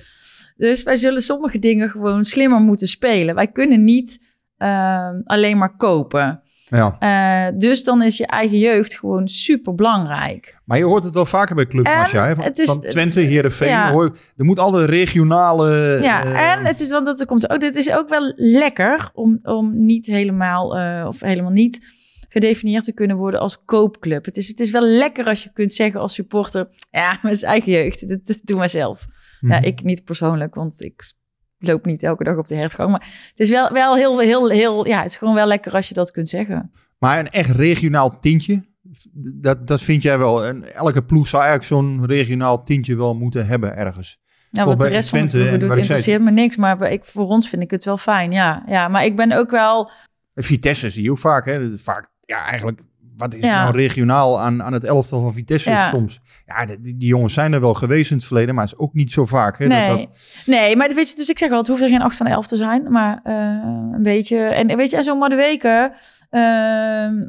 [0.57, 3.35] Dus wij zullen sommige dingen gewoon slimmer moeten spelen.
[3.35, 6.43] Wij kunnen niet ehm, alleen maar kopen.
[6.65, 6.97] Ja.
[6.99, 10.59] Eh, dus dan is je eigen jeugd gewoon super belangrijk.
[10.65, 12.35] Maar je hoort het wel vaker bij clubs, En Marcia, hè?
[12.35, 13.69] Van, het is- van Twente, Heerenveen.
[13.69, 13.91] ja.
[13.93, 15.99] hoor er moet altijd regionale...
[16.03, 17.49] ja, eh, en het is want dat er komt.
[17.49, 22.85] Oh, dit is ook wel lekker om, om niet helemaal eh, of helemaal niet gedefinieerd
[22.85, 24.25] te kunnen worden als koopclub.
[24.25, 27.73] Het is, het is wel lekker als je kunt zeggen als supporter, ja, mijn eigen
[27.73, 29.07] jeugd, dat, dat doe maar zelf.
[29.41, 29.65] Ja, Mhm.
[29.65, 31.03] ik niet persoonlijk, want ik
[31.67, 32.91] loop niet elke dag op de hertgang.
[32.91, 35.89] Maar het is wel, wel heel, heel, heel, ja, het is gewoon wel lekker als
[35.89, 36.73] je dat kunt zeggen.
[36.99, 38.65] Maar een echt regionaal tintje,
[39.35, 40.45] dat, dat vind jij wel.
[40.45, 44.23] En elke ploeg zou eigenlijk zo'n regionaal tintje wel moeten hebben ergens.
[44.51, 46.57] Ja, Of wat de rest van de ploegen en doet, interesseert me niks.
[46.57, 48.63] Maar ik, voor ons vind ik het wel fijn, ja.
[48.67, 48.89] ja.
[48.89, 49.91] Maar ik ben ook wel...
[50.35, 51.77] Vitesse zie je ook vaak, hè.
[51.77, 52.81] Vaak, ja, eigenlijk,
[53.17, 53.63] wat is Ja.
[53.63, 55.89] nou regionaal aan, aan het elftal van Vitesse Ja.
[55.89, 56.21] soms?
[56.47, 58.95] Ja, die, die jongens zijn er wel geweest in het verleden, maar het is ook
[58.95, 59.59] niet zo vaak.
[59.59, 59.89] Hè, Nee.
[59.89, 60.09] dat, dat,
[60.47, 62.33] nee, maar weet je, dus ik zeg al, het hoeft er geen 8 van de
[62.33, 62.91] 11 te zijn.
[62.91, 63.35] Maar eh,
[63.93, 64.39] een beetje...
[64.39, 65.93] En weet je, zo'n Madueke,
[66.31, 66.41] uh,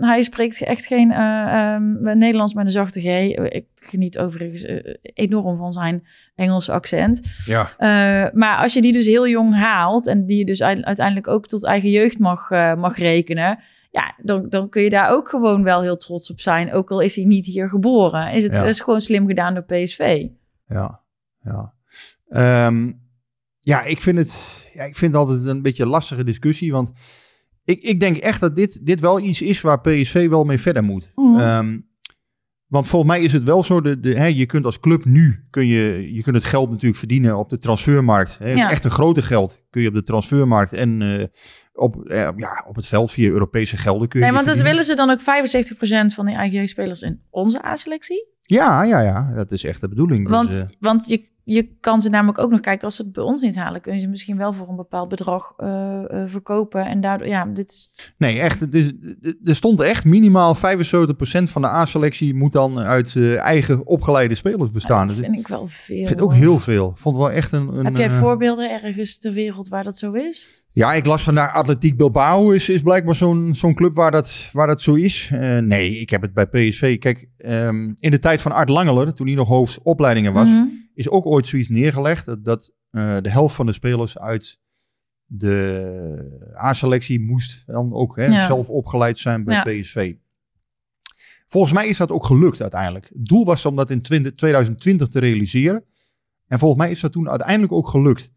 [0.09, 3.05] hij spreekt echt geen eh, ehm, Nederlands met een zachte G.
[3.53, 6.03] Ik geniet overigens eh, enorm van zijn
[6.35, 7.21] Engelse accent.
[7.45, 7.61] ja.
[7.79, 11.47] Uh, maar als je die dus heel jong haalt en die je dus uiteindelijk ook
[11.47, 13.59] tot eigen jeugd mag, uh, mag rekenen,
[13.95, 16.73] ja, dan, dan kun je daar ook gewoon wel heel trots op zijn.
[16.73, 18.31] Ook al is hij niet hier geboren.
[18.33, 18.63] Is het Ja.
[18.63, 20.25] is gewoon slim gedaan door PSV.
[20.67, 21.01] Ja,
[21.41, 21.73] ja.
[22.29, 22.91] Ehm,
[23.59, 26.91] ja, ik vind het ja, ik vind het altijd een beetje een lastige discussie, want
[27.63, 30.83] ik, ik denk echt dat dit, dit wel iets is waar PSV wel mee verder
[30.83, 31.11] moet.
[31.15, 31.79] Ehm,
[32.67, 35.45] want volgens mij is het wel zo, de, de, hè, je kunt als club nu,
[35.49, 38.37] kun je, je kunt het geld natuurlijk verdienen op de transfermarkt.
[38.37, 38.71] Hè, Ja.
[38.71, 41.25] Echt een grote geld kun je op de transfermarkt en eh,
[41.73, 44.71] op, eh, ja, op het veld via Europese gelden kun je Nee, want verdienen.
[44.71, 48.27] willen ze dan ook 75% van die eigen jeugdspelers in onze A-selectie?
[48.41, 50.23] Ja, ja, ja, dat is echt de bedoeling.
[50.27, 53.11] Dus, Want, eh, want je, je kan ze namelijk ook nog kijken, als ze het
[53.11, 56.23] bij ons niet halen, kun je ze misschien wel voor een bepaald bedrag eh, eh,
[56.29, 56.85] verkopen.
[56.85, 57.89] En daardoor, ja, dit is.
[58.17, 58.59] Nee, echt.
[58.59, 58.93] Het is,
[59.43, 60.57] er stond echt minimaal 75%
[61.43, 65.07] van de A-selectie moet dan uit eh, eigen opgeleide spelers bestaan.
[65.07, 65.97] dat Dus vind ik wel veel.
[65.97, 66.39] ik vind ook hoor.
[66.39, 66.93] heel veel.
[66.95, 67.67] Vond wel echt een...
[67.77, 70.63] een Heb jij eh, voorbeelden ergens ter wereld waar dat zo is?
[70.71, 74.67] Ja, ik las vandaag Atletiek Bilbao is, is blijkbaar zo'n zo'n club waar dat, waar
[74.67, 75.29] dat zo is.
[75.33, 76.97] Eh, nee, ik heb het bij PSV.
[76.99, 80.63] Kijk, ehm, in de tijd van Art Langeler, toen hij nog hoofdopleidingen was, Mhm.
[80.95, 82.25] Is ook ooit zoiets neergelegd.
[82.25, 84.59] Dat, dat eh, de helft van de spelers uit
[85.25, 88.45] de A-selectie moest dan ook hè, Ja.
[88.45, 89.81] zelf opgeleid zijn bij Ja.
[89.81, 90.13] PSV.
[91.47, 93.09] Volgens mij is dat ook gelukt uiteindelijk.
[93.13, 95.83] Het doel was om dat in 20 2020 te realiseren.
[96.47, 98.33] En volgens mij is dat toen uiteindelijk ook gelukt.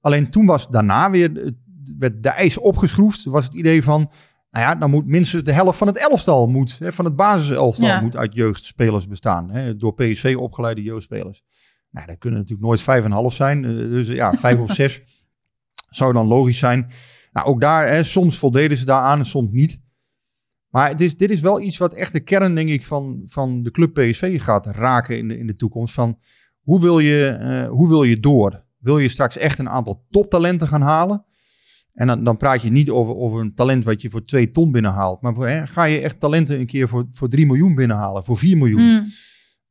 [0.00, 1.50] Alleen toen was daarna weer, eh,
[1.98, 3.24] werd de eis opgeschroefd.
[3.24, 4.10] Was het idee van,
[4.50, 7.86] nou ja, dan moet minstens de helft van het elftal, moet, hè, van het basiselftal,
[7.86, 8.00] Ja.
[8.00, 9.50] moet uit jeugdspelers bestaan.
[9.50, 11.42] Hè, door PSV opgeleide jeugdspelers.
[11.90, 13.64] Nou, dat kunnen natuurlijk nooit vijf en half zijn.
[13.64, 15.02] eh, Dus ja, vijf of zes
[15.90, 16.90] zou dan logisch zijn.
[17.32, 19.80] Nou, ook daar, hè, soms voldeden ze daaraan en soms niet.
[20.68, 23.62] Maar het is, dit is wel iets wat echt de kern, denk ik, van, van
[23.62, 25.94] de club PSV gaat raken in de, in de toekomst.
[25.94, 26.18] Van
[26.60, 28.64] hoe wil, je, eh, hoe wil je door?
[28.78, 31.24] Wil je straks echt een aantal toptalenten gaan halen?
[31.94, 34.72] En dan, dan praat je niet over, over een talent wat je voor twee ton
[34.72, 35.20] binnenhaalt.
[35.20, 38.56] Maar hè, ga je echt talenten een keer voor, voor 3 miljoen binnenhalen, voor 4
[38.56, 38.82] miljoen?
[38.82, 39.06] Mm,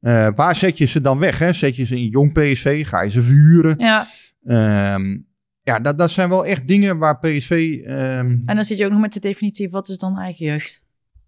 [0.08, 1.40] Eh, waar zet je ze dan weg?
[1.40, 1.54] Hè?
[1.54, 2.88] Zet je ze in jong PSV?
[2.88, 3.76] Ga je ze verhuren?
[3.80, 4.06] ja,
[4.46, 5.18] Ehm,
[5.62, 7.82] ja, dat, dat zijn wel echt dingen waar PSV...
[7.86, 10.84] ehm, en dan zit je ook nog met de definitie, wat is dan eigen jeugd?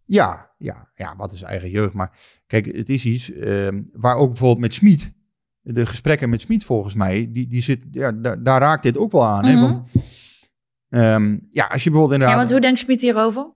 [0.05, 1.93] ja, ja, ja, wat is eigen jeugd?
[1.93, 5.11] Maar kijk, het is iets ehm, waar ook bijvoorbeeld met Smit...
[5.61, 9.11] De gesprekken met Smit volgens mij, die, die zit, ja, daar, daar raakt dit ook
[9.11, 9.45] wel aan.
[9.45, 9.53] hè?
[9.53, 9.61] Mhm.
[9.61, 9.81] Want
[11.49, 12.35] ja, als je bijvoorbeeld Ja, inderdaad...
[12.37, 13.53] want hoe denkt Smit hierover?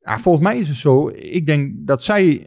[0.00, 1.08] Ja, volgens mij is het zo.
[1.08, 2.46] Ik denk dat zij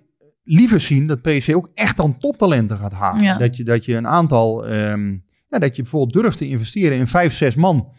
[0.52, 3.24] liever zien dat PSV ook echt dan toptalenten gaat halen.
[3.24, 3.38] Ja.
[3.38, 5.12] Dat, je, dat je een aantal, ehm,
[5.48, 7.92] ja, dat je bijvoorbeeld durft te investeren in vijf, zes man.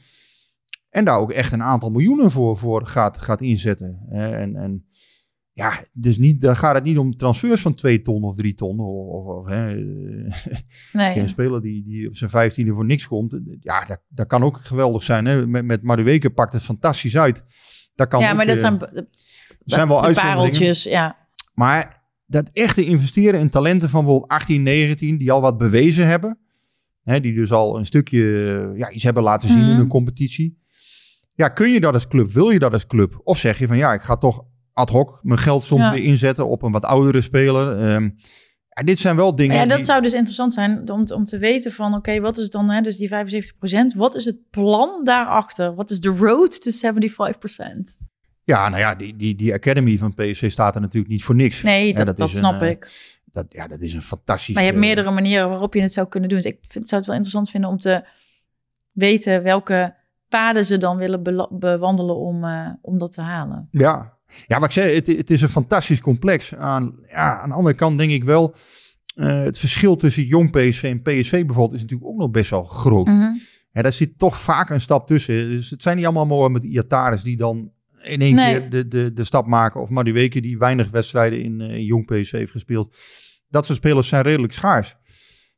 [0.88, 4.06] En daar ook echt een aantal miljoenen voor, voor gaat, gaat inzetten.
[4.10, 4.84] En, en
[5.52, 8.80] ja, dus niet, dan gaat het niet om transfers van twee ton of drie ton.
[8.80, 9.74] Of, of, of, hè,
[10.92, 11.18] Nee.
[11.18, 13.38] een speler die, die op zijn vijftiende voor niks komt.
[13.60, 15.24] Ja, dat, dat kan ook geweldig zijn.
[15.24, 15.46] Hè?
[15.46, 17.44] Met, met Madueke pakt het fantastisch uit.
[17.94, 18.78] Dat kan Ja, ook, maar dat eh, zijn,
[19.64, 20.44] zijn wel de uitzonderingen.
[20.44, 21.16] pareltjes, ja.
[21.54, 21.99] Maar
[22.30, 26.38] dat echte investeren in talenten van bijvoorbeeld 18, 19, die al wat bewezen hebben.
[27.02, 28.22] Hè, die dus al een stukje
[28.72, 29.80] eh, ja, iets hebben laten zien in Mhm.
[29.80, 30.58] een competitie.
[31.34, 32.30] Ja, kun je dat als club?
[32.32, 33.20] Wil je dat als club?
[33.24, 35.92] Of zeg je van ja, ik ga toch ad hoc mijn geld soms Ja.
[35.92, 37.72] weer inzetten op een wat oudere speler.
[37.72, 38.02] Ehm,
[38.68, 41.14] ja, dit zijn wel dingen Maar ja, dat die- zou dus interessant zijn om, te-
[41.14, 44.36] om te weten van, oké, wat is dan, hè, dus die 75%, wat is het
[44.50, 45.74] plan daarachter?
[45.74, 47.96] Wat is de road to 75%?
[48.50, 51.62] Ja, nou ja, die, die, die academy van PSC staat er natuurlijk niet voor niks.
[51.62, 52.90] Nee, dat, dat, is een, snap eh, ik.
[53.32, 54.54] Dat, ja, dat is een fantastisch...
[54.54, 56.38] Maar je hebt eh, meerdere manieren waarop je het zou kunnen doen.
[56.38, 58.04] Dus ik vind, zou het wel interessant vinden om te
[58.92, 59.94] weten welke
[60.28, 63.68] paden ze dan willen bewandelen om, eh, om dat te halen.
[63.70, 64.12] Ja,
[64.46, 66.54] ja wat ik zei, het, het is een fantastisch complex.
[66.54, 68.54] Aan, ja, aan de andere kant denk ik wel,
[69.14, 73.06] het verschil tussen jong PSV en PSV bijvoorbeeld is natuurlijk ook nog best wel groot.
[73.06, 73.32] Mhm.
[73.70, 75.50] Hè, daar zit toch vaak een stap tussen.
[75.50, 78.58] Dus het zijn niet allemaal Mohamed Iatares die dan in één Nee.
[78.60, 79.80] keer de, de, de stap maken.
[79.80, 82.96] Of Madueke die weinig wedstrijden in, eh, in jong PSV heeft gespeeld.
[83.48, 84.98] Dat soort spelers zijn redelijk schaars.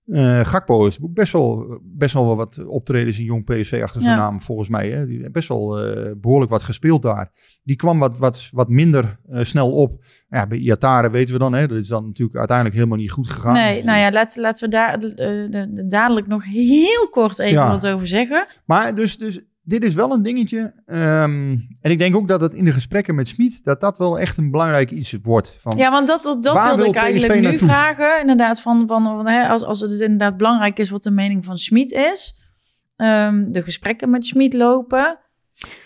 [0.06, 4.20] Eh Gakpo best wel, best wel wat optredens in jong PSV achter zijn Ja.
[4.20, 4.90] naam, volgens mij.
[4.90, 5.06] Hè.
[5.06, 7.30] Die heeft best wel eh, behoorlijk wat gespeeld daar.
[7.62, 10.04] Die kwam wat, wat, wat minder snel op.
[10.28, 13.28] Ja, bij Iatare weten we dan, hè, dat is dan natuurlijk uiteindelijk helemaal niet goed
[13.28, 13.52] gegaan.
[13.52, 15.14] Nee, nou ja, laten, laten we daar de-
[15.50, 17.70] de- dadelijk nog heel kort even Ja.
[17.70, 18.46] wat over zeggen.
[18.66, 20.74] Maar dus, dus dit is wel een dingetje.
[20.86, 24.18] Ehm, en ik denk ook dat het in de gesprekken met Smit, dat dat wel
[24.18, 25.56] echt een belangrijk iets wordt.
[25.60, 27.68] Van, Ja, want dat, dat, wilde wil ik eigenlijk nu naartoe?
[27.68, 28.20] vragen.
[28.20, 31.58] Inderdaad, van, van, van, hè, als, als het inderdaad belangrijk is wat de mening van
[31.58, 32.40] Schmid is.
[32.96, 35.18] Ehm, de gesprekken met Schmid lopen.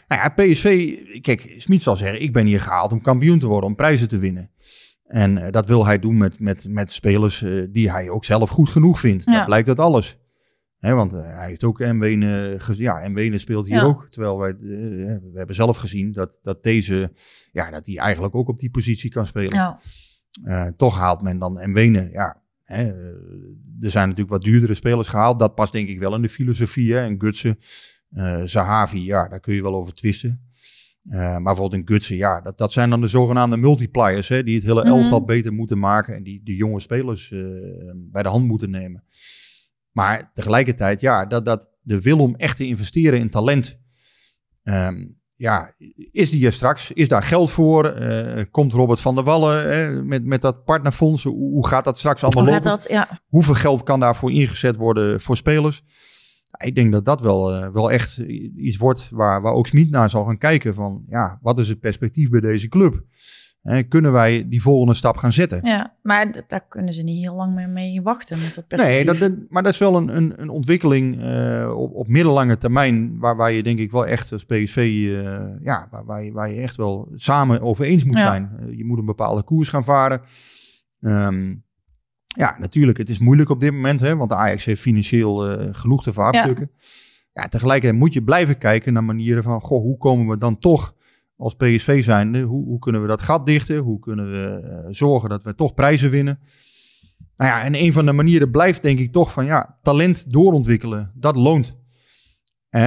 [0.09, 3.69] Nou ja, PSV, kijk, Smit zal zeggen, ik ben hier gehaald om kampioen te worden,
[3.69, 4.51] om prijzen te winnen.
[5.07, 8.51] En eh, dat wil hij doen met, met, met spelers eh, die hij ook zelf
[8.51, 9.25] goed genoeg vindt.
[9.25, 9.37] Ja.
[9.37, 10.19] Dat blijkt uit alles.
[10.81, 12.85] Want eh, hij heeft ook Mwene gezien.
[12.85, 13.83] Ja, Mwene speelt hier Ja.
[13.83, 14.07] ook.
[14.11, 17.13] Terwijl wij, eh, we hebben zelf gezien dat, dat deze,
[17.53, 19.55] ja, dat hij eigenlijk ook op die positie kan spelen.
[19.57, 19.81] Ja.
[20.45, 22.09] Eh, toch haalt men dan Mwene.
[22.13, 22.85] Ja, hè,
[23.81, 25.39] er zijn natuurlijk wat duurdere spelers gehaald.
[25.39, 26.93] Dat past denk ik wel in de filosofie.
[26.93, 26.99] Hè.
[27.01, 27.59] En Gutsen,
[28.11, 30.41] eh, Zahavi, ja, daar kun je wel over twisten.
[31.03, 34.29] Maar bijvoorbeeld in Gutsen, ja, dat, dat zijn dan de zogenaamde multipliers.
[34.29, 34.89] Hè, die het hele Mhm.
[34.93, 36.15] elftal beter moeten maken.
[36.15, 37.29] En die de jonge spelers
[37.95, 39.05] bij de hand moeten nemen.
[39.97, 43.79] Maar tegelijkertijd, ja, dat, dat de wil om echt te investeren in talent.
[44.63, 45.75] ehm, ja,
[46.13, 46.93] is die er straks?
[46.93, 47.85] Is daar geld voor?
[47.85, 51.23] Eh, komt Robert van der Wallen met, met dat partnerfonds?
[51.23, 52.71] Hoe, hoe gaat dat straks allemaal Hoe lopen?
[52.71, 52.87] dat?
[52.89, 53.21] Ja.
[53.27, 55.83] Hoeveel geld kan daarvoor ingezet worden voor spelers?
[56.57, 58.19] Ik denk dat dat wel, eh, wel echt
[58.57, 60.75] iets wordt waar, waar ook Smit naar zal gaan kijken.
[60.75, 63.03] Van ja, wat is het perspectief bij deze club?
[63.89, 65.61] Kunnen wij die volgende stap gaan zetten?
[65.65, 68.79] ja, maar d- daar kunnen ze niet heel lang meer mee wachten met dat Nee,
[68.79, 69.07] perspectief.
[69.07, 73.19] dat, dat- maar dat is wel een, een, een ontwikkeling eh, op, op middellange termijn.
[73.19, 76.51] Waar, waar je denk ik wel echt als PSV, eh, ja, waar, waar, je, waar
[76.51, 78.27] je echt wel samen over eens moet Ja.
[78.27, 78.51] zijn.
[78.61, 80.21] Eh, je moet een bepaalde koers gaan varen.
[81.01, 81.55] Ehm,
[82.27, 85.37] ja, natuurlijk, het is moeilijk op dit moment, hè, want de Ajax heeft financieel
[85.73, 86.71] genoeg te verhapstukken.
[87.33, 87.49] Ja.
[87.49, 90.95] tegelijkertijd moet je blijven kijken naar manieren van, goh, hoe komen we dan toch
[91.37, 93.79] als PSV zijnde, hoe, hoe kunnen we dat gat dichten?
[93.79, 96.39] Hoe kunnen we eh, zorgen dat we toch prijzen winnen?
[97.37, 101.11] Nou ja, en een van de manieren blijft denk ik toch van, ja, talent doorontwikkelen,
[101.15, 101.77] dat loont.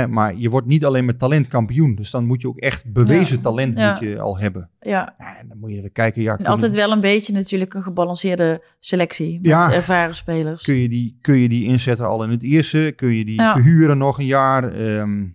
[0.09, 3.35] Maar je wordt niet alleen met talent kampioen, dus dan moet je ook echt bewezen
[3.35, 3.41] Ja.
[3.41, 3.89] talent Ja.
[3.89, 4.69] moet je al hebben.
[4.79, 5.15] ja.
[5.17, 8.63] En dan moet je even kijken, ja, En altijd wel een beetje natuurlijk een gebalanceerde
[8.79, 9.73] selectie met Ja.
[9.73, 10.63] ervaren spelers.
[10.63, 12.93] Kun je, die, kun je die inzetten al in het eerste?
[12.95, 14.63] Kun je die verhuren nog een jaar?
[14.73, 15.27] Ehm,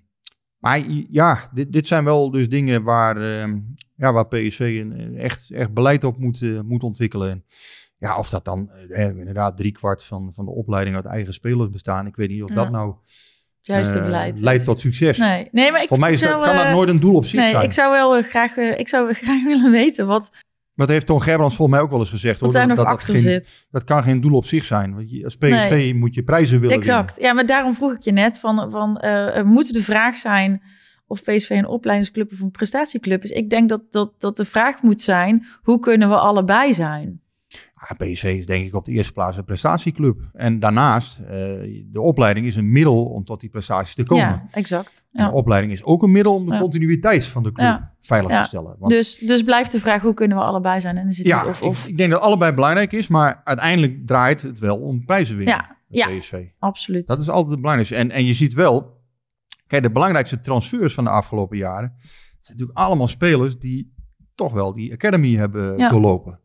[0.64, 3.58] maar ja, dit, dit zijn wel dus dingen waar, ehm,
[3.96, 4.84] ja, waar PSV
[5.16, 7.30] echt, echt beleid op moet, eh, moet ontwikkelen.
[7.30, 7.44] En
[7.98, 12.06] ja, of dat dan eh, inderdaad driekwart van, van de opleiding uit eigen spelers bestaan.
[12.06, 12.54] Ik weet niet of Ja.
[12.54, 12.94] dat nou
[13.56, 14.40] Het juiste eh, beleid.
[14.40, 15.18] leidt tot succes.
[15.18, 17.24] Nee, nee maar ik Voor mij is dat, zou, kan dat nooit een doel op
[17.24, 17.64] zich Nee, zijn.
[17.64, 20.30] ik zou wel graag, ik zou graag willen weten wat,
[20.74, 22.40] Dat heeft Ton Gerbrands volgens mij ook wel eens gezegd.
[22.40, 23.66] wat hoor, daar dat, nog dat, dat achter geen- zit.
[23.70, 24.94] dat kan geen doel op zich zijn.
[24.94, 25.94] Want je, als PSV Nee.
[25.94, 26.96] moet je prijzen willen winnen.
[26.98, 27.20] Exact.
[27.20, 30.62] Ja, maar daarom vroeg ik je net van, van eh, moet de vraag zijn
[31.06, 33.30] of PSV een opleidingsclub of een prestatieclub is.
[33.30, 37.20] Ik denk dat, dat, dat de vraag moet zijn, hoe kunnen we allebei zijn?
[37.96, 40.20] PSV is denk ik op de eerste plaats een prestatieclub.
[40.32, 41.26] En daarnaast, eh,
[41.90, 44.24] de opleiding is een middel om tot die prestaties te komen.
[44.24, 45.06] Ja, exact.
[45.12, 47.92] En de opleiding is ook een middel om de continuïteit van de club Ja.
[48.00, 48.76] veilig te stellen.
[48.78, 50.96] Want Dus, dus blijft de vraag, hoe kunnen we allebei zijn?
[50.98, 51.82] En is het ja, of, of...
[51.82, 55.66] Ik, ik denk dat allebei belangrijk is, maar uiteindelijk draait het wel om prijzen winnen.
[55.88, 56.16] Ja.
[56.18, 56.44] PSV.
[56.58, 57.06] Absoluut.
[57.06, 57.96] Dat is altijd het belangrijkste.
[57.96, 59.02] En, en je ziet wel,
[59.66, 61.92] kijk, de belangrijkste transfers van de afgelopen jaren
[62.40, 63.94] zijn natuurlijk allemaal spelers die
[64.34, 66.40] toch wel die academy hebben doorlopen.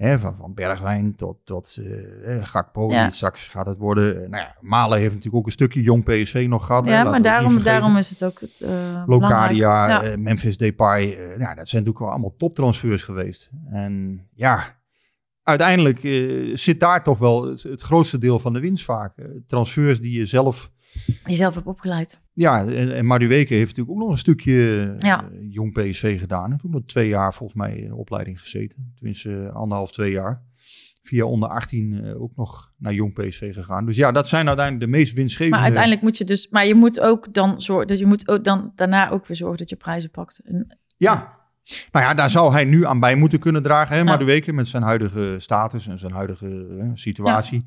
[0.00, 1.78] Hè, van, van Bergwijn tot, tot
[2.24, 3.10] eh, Gakpo, Ja.
[3.10, 4.22] straks gaat het worden.
[4.22, 6.86] Eh, nou ja, Malen heeft natuurlijk ook een stukje jong PSV nog gehad.
[6.86, 10.16] ja, maar daarom, daarom is het ook het uh, Locadia, Ja.
[10.16, 13.50] Memphis Depay, nou, dat zijn natuurlijk wel allemaal toptransfers geweest.
[13.70, 14.80] En ja,
[15.42, 15.98] uiteindelijk
[16.58, 19.14] zit daar toch wel het, het grootste deel van de winst vaak.
[19.46, 20.70] Transfers die je zelf
[21.24, 22.20] Die zelf hebt opgeleid.
[22.32, 26.42] ja, en, en Madueke heeft natuurlijk ook nog een stukje eh, jong PSV gedaan.
[26.42, 28.92] Hij heeft ook nog twee jaar volgens mij in de opleiding gezeten.
[28.94, 30.42] Tenminste anderhalf, twee jaar.
[31.02, 33.86] Via onder 18 eh, ook nog naar jong PSV gegaan.
[33.86, 35.56] Dus ja, dat zijn uiteindelijk de meest winstgevende...
[35.56, 38.44] Maar uiteindelijk moet je dus, maar je moet ook dan zorgen dat je moet ook
[38.44, 40.40] dan daarna ook weer zorgen dat je prijzen pakt.
[40.44, 41.38] En, Ja.
[41.92, 43.94] Nou ja, daar zou hij nu aan bij moeten kunnen dragen.
[43.94, 44.06] Hè, Ja.
[44.06, 47.64] Madueke met zijn huidige status en zijn huidige eh, situatie.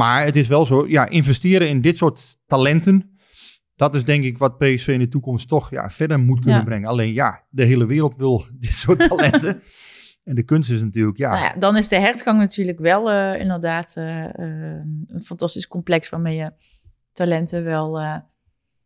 [0.00, 3.18] Maar het is wel zo, ja, investeren in dit soort talenten...
[3.76, 6.64] Dat is denk ik wat PSV in de toekomst toch ja, verder moet kunnen Ja.
[6.64, 6.88] brengen.
[6.88, 9.62] Alleen ja, de hele wereld wil dit soort talenten.
[10.24, 13.40] en de kunst is natuurlijk, ja, Nou ja, dan is de hertgang natuurlijk wel eh,
[13.40, 14.32] inderdaad eh, eh,
[15.06, 16.52] een fantastisch complex waarmee je
[17.12, 18.00] talenten wel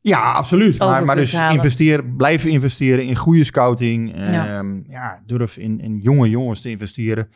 [0.00, 0.78] Ja, absoluut.
[0.78, 1.54] Maar, dus halen.
[1.56, 4.16] investeer, blijven investeren in goede scouting.
[4.16, 4.58] Ja.
[4.58, 5.22] Ehm, ja.
[5.26, 7.28] durf in, in jonge jongens te investeren.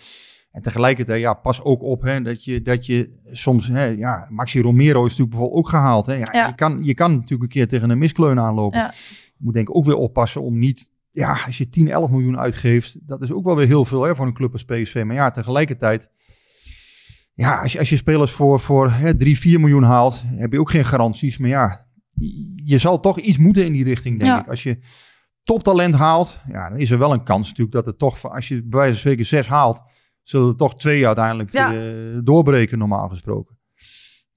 [0.50, 4.61] En tegelijkertijd, ja, pas ook op hè, dat, je, dat je soms, hè, ja, Maxi
[4.61, 6.06] Romero is natuurlijk bijvoorbeeld ook gehaald.
[6.06, 6.12] Hè.
[6.12, 6.46] Ja, Ja.
[6.46, 8.78] Je, kan, je kan natuurlijk een keer tegen een miskleun aanlopen.
[8.78, 8.92] Ja.
[9.38, 12.38] Je moet denk ik ook weer oppassen om niet, ja, als je 10, 11 miljoen
[12.38, 15.02] uitgeeft, dat is ook wel weer heel veel hè, voor een club als PSV.
[15.06, 16.11] Maar ja, tegelijkertijd,
[17.34, 20.61] ja, als je, als je spelers voor, voor hè, 3, 4 miljoen haalt, heb je
[20.61, 21.38] ook geen garanties.
[21.38, 21.87] Maar ja,
[22.54, 24.48] je zal toch iets moeten in die richting, denk ik.
[24.48, 24.78] Als je
[25.42, 28.54] toptalent haalt, ja, dan is er wel een kans natuurlijk dat het toch, als je
[28.54, 29.82] bij wijze van spreken zes haalt,
[30.29, 31.75] zullen er toch twee uiteindelijk Ja.
[31.75, 33.57] eh, doorbreken, normaal gesproken.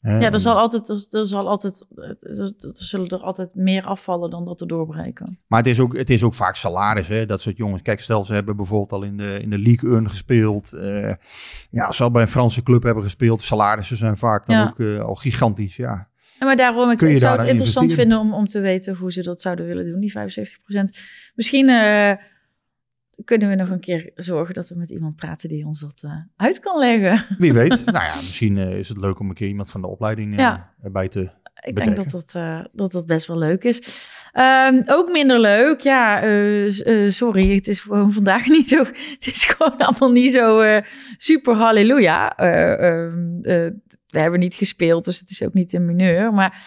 [0.04, 1.86] Ja, er en- zal altijd, er, zal altijd,
[2.22, 5.40] er, zullen er altijd meer afvallen dan dat er doorbreken.
[5.48, 7.82] Maar het is ook, het is ook vaak salaris, hè, dat soort jongens.
[7.82, 10.74] Kijk, stel ze hebben bijvoorbeeld al in de, in de League 1 gespeeld.
[10.74, 11.14] eh
[11.70, 14.68] ja, ze al bij een Franse club hebben gespeeld, salarissen zijn vaak dan Ja.
[14.68, 16.10] ook eh, al gigantisch, ja.
[16.40, 19.24] Ja, maar daarom, ik, ik zou het interessant vinden om, om te weten hoe ze
[19.24, 20.98] dat zouden willen doen, die 75%.
[21.36, 21.70] Misschien
[23.26, 26.12] kunnen we nog een keer zorgen dat we met iemand praten die ons dat eh,
[26.36, 27.26] uit kan leggen.
[27.38, 27.86] Wie weet.
[27.86, 30.40] nou ja, misschien eh, is het leuk om een keer iemand van de opleiding eh,
[30.40, 30.74] Ja.
[30.84, 31.30] erbij te...
[31.64, 31.96] Ik Betrekken.
[32.04, 33.82] denk dat dat, dat dat best wel leuk is.
[34.32, 36.18] Ehm, ook minder leuk, ja,
[37.10, 40.64] sorry, het is gewoon vandaag niet zo, het is gewoon allemaal niet zo
[41.18, 42.36] super halleluja.
[42.38, 43.70] Eh, ehm, eh,
[44.08, 46.62] we hebben niet gespeeld, dus het is ook niet een mineur, maar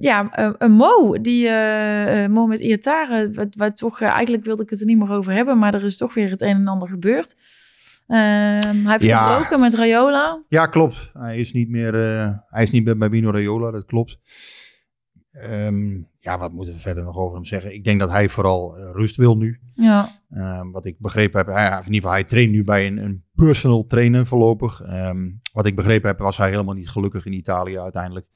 [0.00, 4.62] ja, eh, een Mo, die eh, eh, Mo met Iatare, wat, wat toch, eigenlijk wilde
[4.62, 6.68] ik het er niet meer over hebben, maar er is toch weer het een en
[6.68, 7.36] ander gebeurd.
[8.06, 8.20] Ehm,
[8.82, 9.28] hij heeft Ja.
[9.32, 10.42] gebroken met Rayola.
[10.48, 11.10] Ja, klopt.
[11.12, 11.92] Hij is niet meer,
[12.48, 14.18] hij is niet meer bij Bino Raiola, dat klopt.
[15.32, 17.74] Ehm, ja, wat moeten we verder nog over hem zeggen?
[17.74, 19.60] Ik denk dat hij vooral rust wil nu.
[19.74, 22.96] Ja, Ehm, wat ik begrepen heb, hij, in ieder geval, hij traint nu bij een,
[22.96, 24.80] een personal trainer voorlopig.
[24.82, 28.26] Ehm, wat ik begrepen heb, was hij helemaal niet gelukkig in Italië uiteindelijk.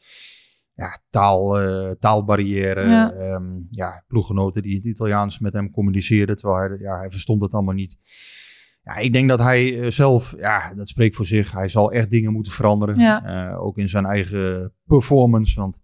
[0.79, 2.89] Ja, taal, eh, taalbarrière.
[2.89, 3.15] Ja.
[3.19, 3.41] Ja.
[3.71, 7.53] ja, ploeggenoten die in het Italiaans met hem communiceerden, terwijl hij, ja, hij verstond het
[7.53, 7.99] allemaal niet.
[8.83, 11.53] Ja, ik denk dat hij eh, zelf, ja, dat spreekt voor zich.
[11.53, 12.97] Hij zal echt dingen moeten veranderen.
[12.97, 13.25] Ja.
[13.25, 15.61] Eh, ook in zijn eigen performance.
[15.61, 15.79] Want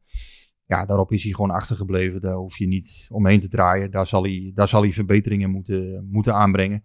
[0.66, 2.20] ja, daarop is hij gewoon achtergebleven.
[2.20, 3.90] Daar hoef je niet omheen te draaien.
[3.90, 6.84] Daar zal hij, daar zal hij verbeteringen moeten, moeten aanbrengen.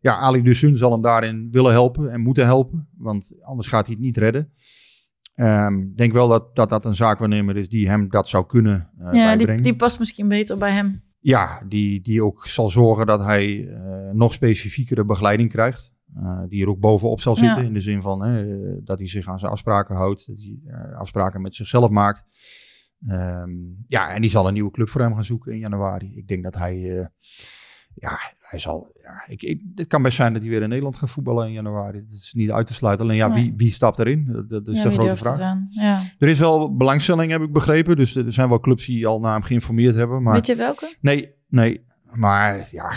[0.00, 2.88] Ja, Ali Dusun zal hem daarin willen helpen en moeten helpen.
[2.96, 4.52] Want anders gaat hij het niet redden.
[5.34, 8.90] Ehm, Ik denk wel dat, dat dat een zaakwaarnemer is die hem dat zou kunnen
[8.98, 11.02] eh ja die, die past misschien beter bij hem.
[11.18, 15.92] Ja, die, die ook zal zorgen dat hij eh, nog specifiekere begeleiding krijgt.
[16.14, 17.62] Eh, die er ook bovenop zal zitten.
[17.62, 17.68] Ja.
[17.68, 18.44] In de zin van hè,
[18.82, 20.26] dat hij zich aan zijn afspraken houdt.
[20.26, 22.24] Dat hij afspraken met zichzelf maakt.
[23.08, 23.50] Ehm,
[23.86, 26.16] ja, en die zal een nieuwe club voor hem gaan zoeken in januari.
[26.16, 27.10] Ik denk dat hij.
[27.94, 28.92] Ja, hij zal.
[29.02, 31.52] Ja, ik, ik, het kan best zijn dat hij weer in Nederland gaat voetballen in
[31.52, 32.04] januari.
[32.04, 33.04] Dat is niet uit te sluiten.
[33.04, 33.42] Alleen ja, Nee.
[33.42, 34.28] wie, wie stapt erin?
[34.32, 35.38] Dat, dat is ja, de grote vraag.
[35.70, 36.02] Ja.
[36.18, 37.96] Er is wel belangstelling, heb ik begrepen.
[37.96, 40.22] Dus er zijn wel clubs die al naar hem geïnformeerd hebben.
[40.22, 40.94] Maar Weet je welke?
[41.00, 41.84] Nee, nee.
[42.12, 42.92] Maar ja,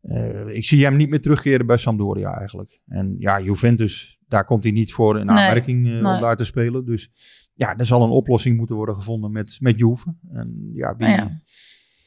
[0.00, 2.80] eh, ik zie hem niet meer terugkeren bij Sampdoria eigenlijk.
[2.86, 6.14] En ja, Juventus, daar komt hij niet voor in Nee, aanmerking eh, nee.
[6.14, 6.84] om daar te spelen.
[6.84, 7.10] Dus
[7.54, 10.14] ja, er zal een oplossing moeten worden gevonden met, met Juve.
[10.32, 11.30] En ja, wie, Ah ja.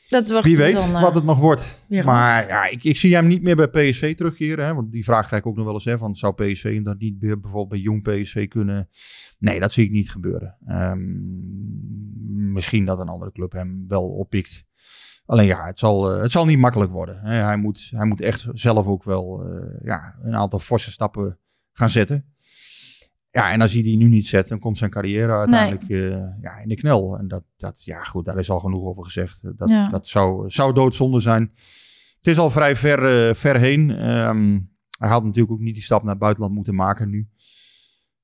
[0.09, 1.81] Dat wordt wie weet dan, eh, wat het nog wordt.
[1.89, 4.65] Maar ja, ik, ik zie hem niet meer bij PSV terugkeren.
[4.65, 5.85] Hè, want die vraag krijg ik ook nog wel eens.
[5.85, 8.89] Hè, van, zou PSV hem dan niet weer bijvoorbeeld bij jong PSV kunnen...
[9.37, 10.57] Nee, dat zie ik niet gebeuren.
[10.65, 10.99] Ehm,
[12.53, 14.65] misschien dat een andere club hem wel oppikt.
[15.25, 17.19] Alleen ja, het zal, eh, het zal niet makkelijk worden.
[17.19, 17.33] Hè.
[17.33, 21.39] Hij, moet, hij moet echt zelf ook wel eh, ja, een aantal forse stappen
[21.71, 22.25] gaan zetten.
[23.31, 26.57] Ja, en als hij die nu niet zet, dan komt zijn carrière uiteindelijk eh, ja,
[26.57, 27.17] in de knel.
[27.17, 29.41] En dat, dat, ja goed, daar is al genoeg over gezegd.
[29.57, 29.83] Dat, Ja.
[29.83, 31.41] dat zou, zou doodzonde zijn.
[32.17, 33.91] Het is al vrij ver, eh, ver heen.
[33.91, 34.59] Ehm,
[34.99, 37.27] hij had natuurlijk ook niet die stap naar het buitenland moeten maken nu.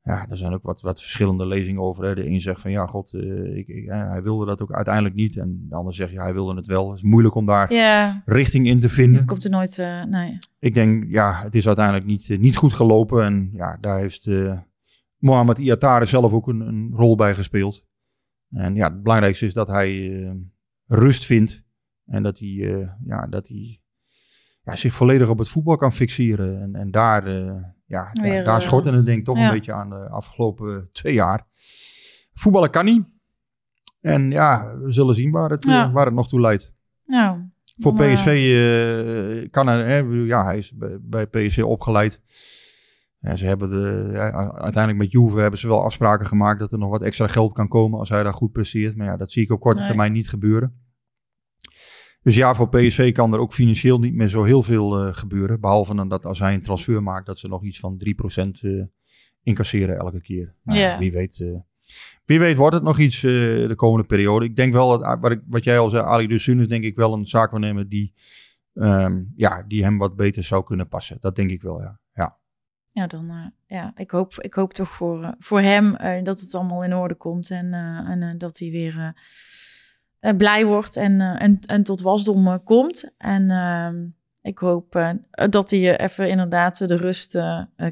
[0.03, 2.03] Ja, er zijn ook wat, wat verschillende lezingen over.
[2.05, 2.15] Hè.
[2.15, 5.15] De een zegt van ja, god, eh, ik, ik- eh, hij wilde dat ook uiteindelijk
[5.15, 5.37] niet.
[5.37, 6.87] En de ander zegt ja, hij wilde het wel.
[6.89, 9.25] Het is moeilijk om daar Ja, richting in te je vinden.
[9.25, 9.79] komt er nooit...
[9.79, 10.37] eh, nee.
[10.59, 13.23] Ik denk, ja, het is uiteindelijk niet, eh, niet goed gelopen.
[13.23, 14.57] En ja, daar heeft eh
[15.23, 17.85] Mohamed Iatare zelf ook een, een rol bij gespeeld.
[18.49, 20.31] En ja, het belangrijkste is dat hij eh,
[20.85, 21.63] rust vindt.
[22.05, 23.81] En dat hij, eh, ja, dat hij
[24.63, 26.61] ja, zich volledig op het voetbal kan fixeren.
[26.61, 29.45] En, en daar, eh, ja, Weer, daar, daar schort en het denk ik toch ja.
[29.45, 31.47] een beetje aan de afgelopen twee jaar.
[32.33, 33.05] Voetballen kan niet.
[34.01, 35.91] En ja, we zullen zien waar het, Ja.
[35.91, 36.73] waar het nog toe leidt.
[37.05, 37.39] Nou,
[37.77, 42.21] Voor eh, PSV kan hè, ja, hij is bij, bij PSV opgeleid.
[43.23, 46.77] Ja, ze hebben de, ja, uiteindelijk met Juve hebben ze wel afspraken gemaakt dat er
[46.77, 48.95] nog wat extra geld kan komen als hij daar goed presteert.
[48.95, 49.87] Maar ja, dat zie ik op korte Nee.
[49.87, 50.81] termijn niet gebeuren.
[52.21, 55.59] Dus ja, voor PSV kan er ook financieel niet meer zo heel veel eh, gebeuren.
[55.59, 58.85] Behalve dan dat als hij een transfer maakt, dat ze nog iets van 3% eh
[59.43, 60.55] incasseren elke keer.
[60.63, 60.99] Nou, Ja.
[60.99, 61.59] Wie weet eh,
[62.25, 64.45] wie weet wordt het nog iets de komende periode.
[64.45, 66.83] Ik denk wel, dat, wat, ik, wat jij al zei, Ali de Sun is denk
[66.83, 68.13] ik wel een zaakwaarnemer die,
[68.73, 71.17] ehm, ja, die hem wat beter zou kunnen passen.
[71.19, 71.99] Dat denk ik wel, ja.
[72.93, 73.07] Ja.
[73.07, 76.55] Dan, eh, ja ik, hoop, ik hoop toch voor, eh, voor hem eh, dat het
[76.55, 79.13] allemaal in orde komt en, en dat hij weer
[80.37, 83.11] blij wordt en, en, en tot wasdom komt.
[83.17, 83.95] En ehm,
[84.41, 85.15] ik hoop
[85.49, 87.37] dat hij even inderdaad de rust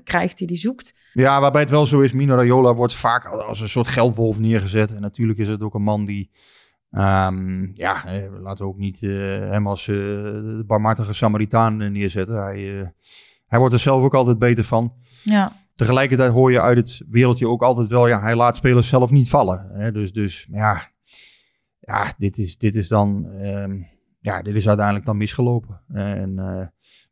[0.03, 1.09] krijgt die hij zoekt.
[1.13, 4.95] Ja, waarbij het wel zo is, Mino Raiola wordt vaak als een soort geldwolf neergezet.
[4.95, 6.31] En natuurlijk is het ook een man die,
[6.91, 8.03] ehm, ja,
[8.41, 12.43] laten we ook niet hem als de barmhartige Samaritaan neerzetten.
[12.43, 12.93] Hij,
[13.51, 14.93] hij wordt er zelf ook altijd beter van.
[15.23, 19.11] Ja, Tegelijkertijd hoor je uit het wereldje ook altijd wel, ja, hij laat spelers zelf
[19.11, 19.69] niet vallen.
[19.73, 19.91] Hè?
[19.91, 20.91] Dus, dus ja,
[21.79, 23.81] ja dit, is, dit is dan, ehm,
[24.19, 25.81] ja, dit is uiteindelijk dan misgelopen.
[25.87, 26.35] En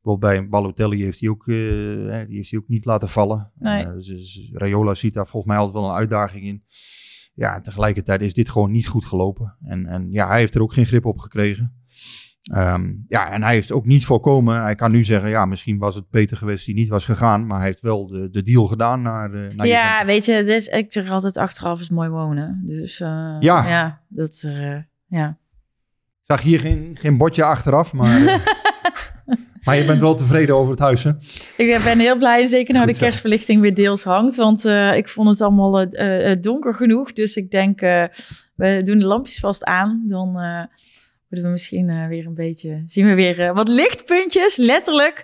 [0.01, 3.51] bijvoorbeeld bij Balotelli heeft hij ook, eh, die heeft hij ook niet laten vallen.
[3.55, 3.85] Nee.
[3.85, 6.63] Eh, dus, dus Raiola ziet daar volgens mij altijd wel een uitdaging in.
[7.33, 9.55] Ja, tegelijkertijd is dit gewoon niet goed gelopen.
[9.61, 11.78] En, en ja, hij heeft er ook geen grip op gekregen.
[12.43, 14.61] Ehm, ja, en hij heeft ook niet voorkomen.
[14.61, 17.47] Hij kan nu zeggen, ja, misschien was het beter geweest hij niet was gegaan.
[17.47, 20.05] Maar hij heeft wel de, de deal gedaan naar, eh, naar ja Juventus.
[20.05, 22.61] weet je, het is, ik zeg altijd achteraf is mooi wonen.
[22.65, 23.67] Dus eh, Ja.
[23.67, 24.77] ja, dat eh,
[25.07, 25.27] ja.
[26.23, 28.19] Ik zag hier geen, geen bordje achteraf, maar,
[29.63, 31.11] maar je bent wel tevreden over het huis, hè?
[31.57, 33.05] Ik ben heel blij, zeker nou Goed de zo.
[33.05, 34.35] kerstverlichting weer deels hangt.
[34.35, 34.65] Want
[34.95, 35.89] ik vond het allemaal
[36.41, 37.13] donker genoeg.
[37.13, 37.79] Dus ik denk,
[38.55, 40.03] we doen de lampjes vast aan.
[40.07, 40.37] Dan
[41.29, 42.83] worden we misschien eh, weer een beetje...
[42.85, 45.23] Zien we weer eh, wat lichtpuntjes, letterlijk.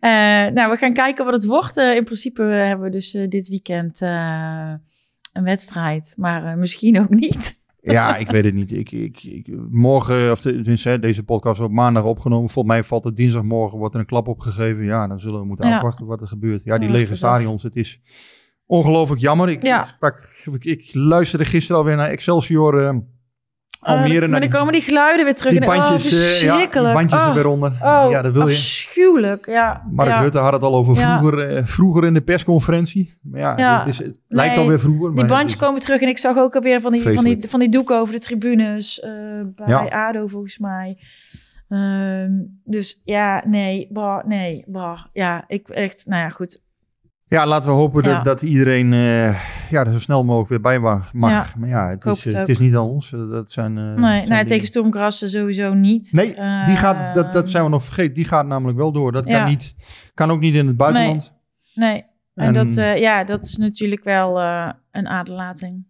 [0.00, 0.10] Eh,
[0.46, 1.76] nou, we gaan kijken wat het wordt.
[1.76, 6.14] In principe hebben we dus dit weekend een wedstrijd.
[6.16, 7.54] Maar misschien ook niet.
[7.80, 8.72] Ja, ik weet het niet.
[8.72, 12.50] Ik, ik, ik, morgen, of tenminste, deze podcast wordt op maandag opgenomen.
[12.50, 14.84] Volgens mij valt het dinsdagmorgen, wordt er een klap opgegeven.
[14.84, 15.74] Ja, dan zullen we moeten Ja.
[15.74, 16.64] afwachten wat er gebeurt.
[16.64, 18.00] Ja, die Ja, lege stadions, het is
[18.66, 19.48] ongelooflijk jammer.
[19.48, 19.80] Ik, Ja.
[19.80, 23.02] ik, sprak, ik, ik luisterde gisteren alweer naar Excelsior
[23.86, 24.14] Almere.
[24.14, 25.52] Eh, naar maar dan komen die geluiden weer terug.
[25.52, 26.94] die en, oh, bandjes, eh, ja, die verschrikkelijk.
[26.94, 27.70] bandjes er Oh, weer onder.
[27.82, 28.54] Oh, ja, dat wil je.
[28.54, 29.46] afschuwelijk.
[29.46, 30.20] Ja, Mark ja.
[30.20, 33.14] Rutte had het al over vroeger, eh, vroeger in de persconferentie.
[33.22, 33.78] Maar ja.
[33.78, 35.14] Het, is, het lijkt Nee, alweer vroeger.
[35.14, 37.60] Die bandjes is- komen terug en ik zag ook alweer van die, van die, van
[37.60, 39.10] die doeken over de tribunes eh,
[39.44, 39.90] bij.
[39.90, 40.98] ADO volgens mij.
[41.68, 42.30] Ehm,
[42.64, 46.64] dus ja, nee, bah, nee, bah, ja, ik echt, nou ja, goed.
[47.28, 48.22] Ja, laten we hopen Ja.
[48.22, 51.12] dat, iedereen eh, ja, er zo snel mogelijk weer bij mag.
[51.12, 53.12] Ja, maar ja, het, is, het is niet aan ons.
[53.12, 56.12] Eh, Dat zijn, eh, Nee, zijn nou, tegen Stormgrassen sowieso niet.
[56.12, 56.26] Nee,
[56.66, 58.14] die gaat, dat, dat Ehm, zijn we nog vergeten.
[58.14, 59.12] Die gaat namelijk wel door.
[59.12, 59.76] Dat kan, niet,
[60.14, 61.34] kan ook niet in het buitenland.
[61.74, 62.04] Nee,
[62.34, 64.40] en, En- dat, ja, dat is natuurlijk wel
[64.90, 65.84] een aderlating.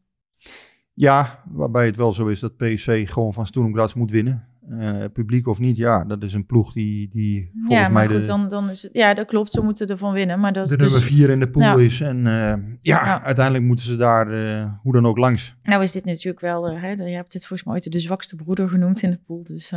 [0.95, 4.49] Ja, waarbij het wel zo is dat PSV gewoon van Sturm Graz moet winnen.
[4.71, 8.07] Eh, publiek of niet, ja, dat is een ploeg die, die volgens ja, maar mij
[8.07, 10.41] goed, de, dan, dan is het, ja, dat klopt, ze moeten ervan winnen.
[10.41, 12.01] Maar dat is de dus, nummer vier in de pool is.
[12.01, 15.57] En eh, ja, uiteindelijk moeten ze daar eh, hoe dan ook langs.
[15.62, 18.69] nou is dit natuurlijk wel, hè, je hebt dit volgens mij ooit de zwakste broeder
[18.69, 19.43] genoemd in de pool.
[19.43, 19.73] Dus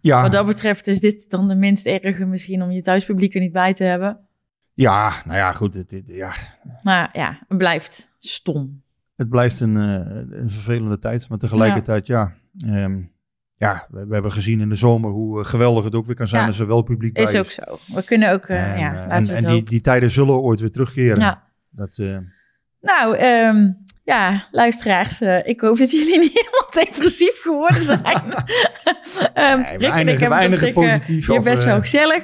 [0.00, 3.40] Ja, wat dat betreft is dit dan de minst erge misschien om je thuispubliek er
[3.40, 4.18] niet bij te hebben.
[4.74, 5.74] ja nou ja, goed.
[5.74, 6.32] Het, het- ja,
[6.82, 8.82] Maar ja, het blijft stom.
[9.16, 11.28] het blijft een, een vervelende tijd.
[11.28, 12.32] Maar tegelijkertijd, ja,
[12.66, 13.00] ehm,
[13.56, 16.28] ja we, we hebben gezien in de zomer hoe eh, geweldig het ook weer kan
[16.28, 16.46] zijn Ja.
[16.48, 17.38] als er wel publiek bij Is is.
[17.38, 17.78] ook zo.
[17.94, 20.60] We kunnen ook, eh, En, ja, eh, laten en, en die, die tijden zullen ooit
[20.60, 21.20] weer terugkeren.
[21.20, 21.42] Ja.
[21.70, 22.18] Dat, eh,
[22.84, 23.72] Nou, ehm,
[24.04, 28.02] ja, luisteraars, eh, ik hoop dat jullie niet helemaal depressief geworden zijn.
[29.34, 32.22] Nee, we Rick en ik hebben het zich eh, positief of, best eh, wel gezellig.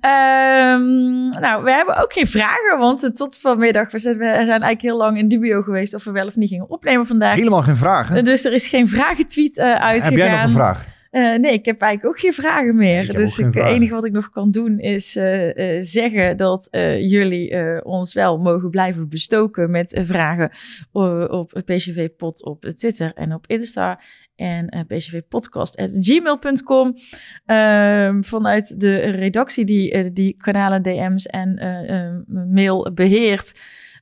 [0.00, 4.36] Ehm, nou, we hebben ook geen vragen, want eh, tot vanmiddag, we zijn, we zijn
[4.48, 7.34] eigenlijk heel lang in dubio geweest of we wel of niet gingen opnemen vandaag.
[7.34, 8.16] helemaal geen vragen.
[8.16, 10.18] Eh, Dus er is geen vragentweet eh uitgegaan.
[10.18, 10.86] Heb jij nog een vraag?
[11.12, 13.10] Eh, nee, ik heb eigenlijk ook geen vragen meer.
[13.10, 17.84] Ik dus het enige wat ik nog kan doen is eh, eh, zeggen dat jullie
[17.84, 20.50] ons wel mogen blijven bestoken met vragen
[21.30, 24.00] op PCV Pod op Twitter en op Insta.
[24.36, 26.94] En pcvpodcast.gmail.com.
[27.46, 31.54] Ehm, vanuit de redactie die die kanalen, DM's en
[32.50, 33.52] mail beheert.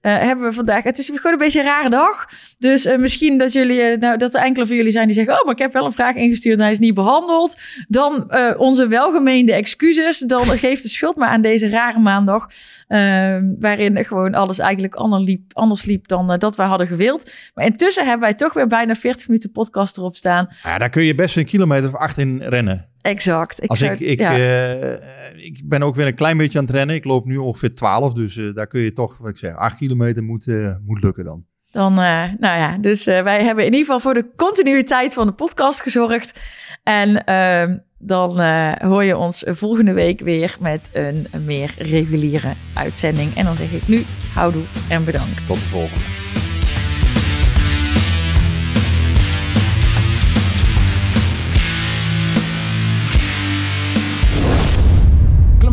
[0.00, 0.82] Eh, hebben we vandaag.
[0.82, 2.28] Het is gewoon een beetje een rare dag.
[2.58, 5.38] Dus eh, misschien dat jullie, eh, nou, dat er enkele van jullie zijn die zeggen:
[5.38, 7.58] Oh, maar ik heb wel een vraag ingestuurd en hij is niet behandeld.
[7.88, 10.18] Dan onze welgemeende excuses.
[10.18, 12.46] Dan geef de schuld maar aan deze rare maandag.
[12.88, 17.32] ehm, waarin gewoon alles eigenlijk anders liep, anders liep dan dat wij hadden gewild.
[17.54, 20.48] Maar intussen hebben wij toch weer bijna 40 minuten podcast erop staan.
[20.62, 22.88] Ja, daar kun je best een kilometer of acht in rennen.
[23.02, 23.68] Exact.
[23.68, 24.38] Als zou- ik, ik, ja.
[24.38, 26.96] eh, ik ben ook weer een klein beetje aan het rennen.
[26.96, 29.76] Ik loop nu ongeveer 12, dus eh, daar kun je toch, wat ik zeg, 8
[29.76, 30.46] kilometer moet,
[30.86, 31.44] moet lukken dan.
[31.70, 35.82] Dan, nou ja, dus wij hebben in ieder geval voor de continuïteit van de podcast
[35.82, 36.40] gezorgd.
[36.82, 38.40] En ehm, dan
[38.78, 43.36] hoor je ons volgende week weer met een, een meer reguliere uitzending.
[43.36, 44.02] En dan zeg ik nu
[44.34, 45.46] houdoe en bedankt.
[45.46, 46.19] Tot de volgende.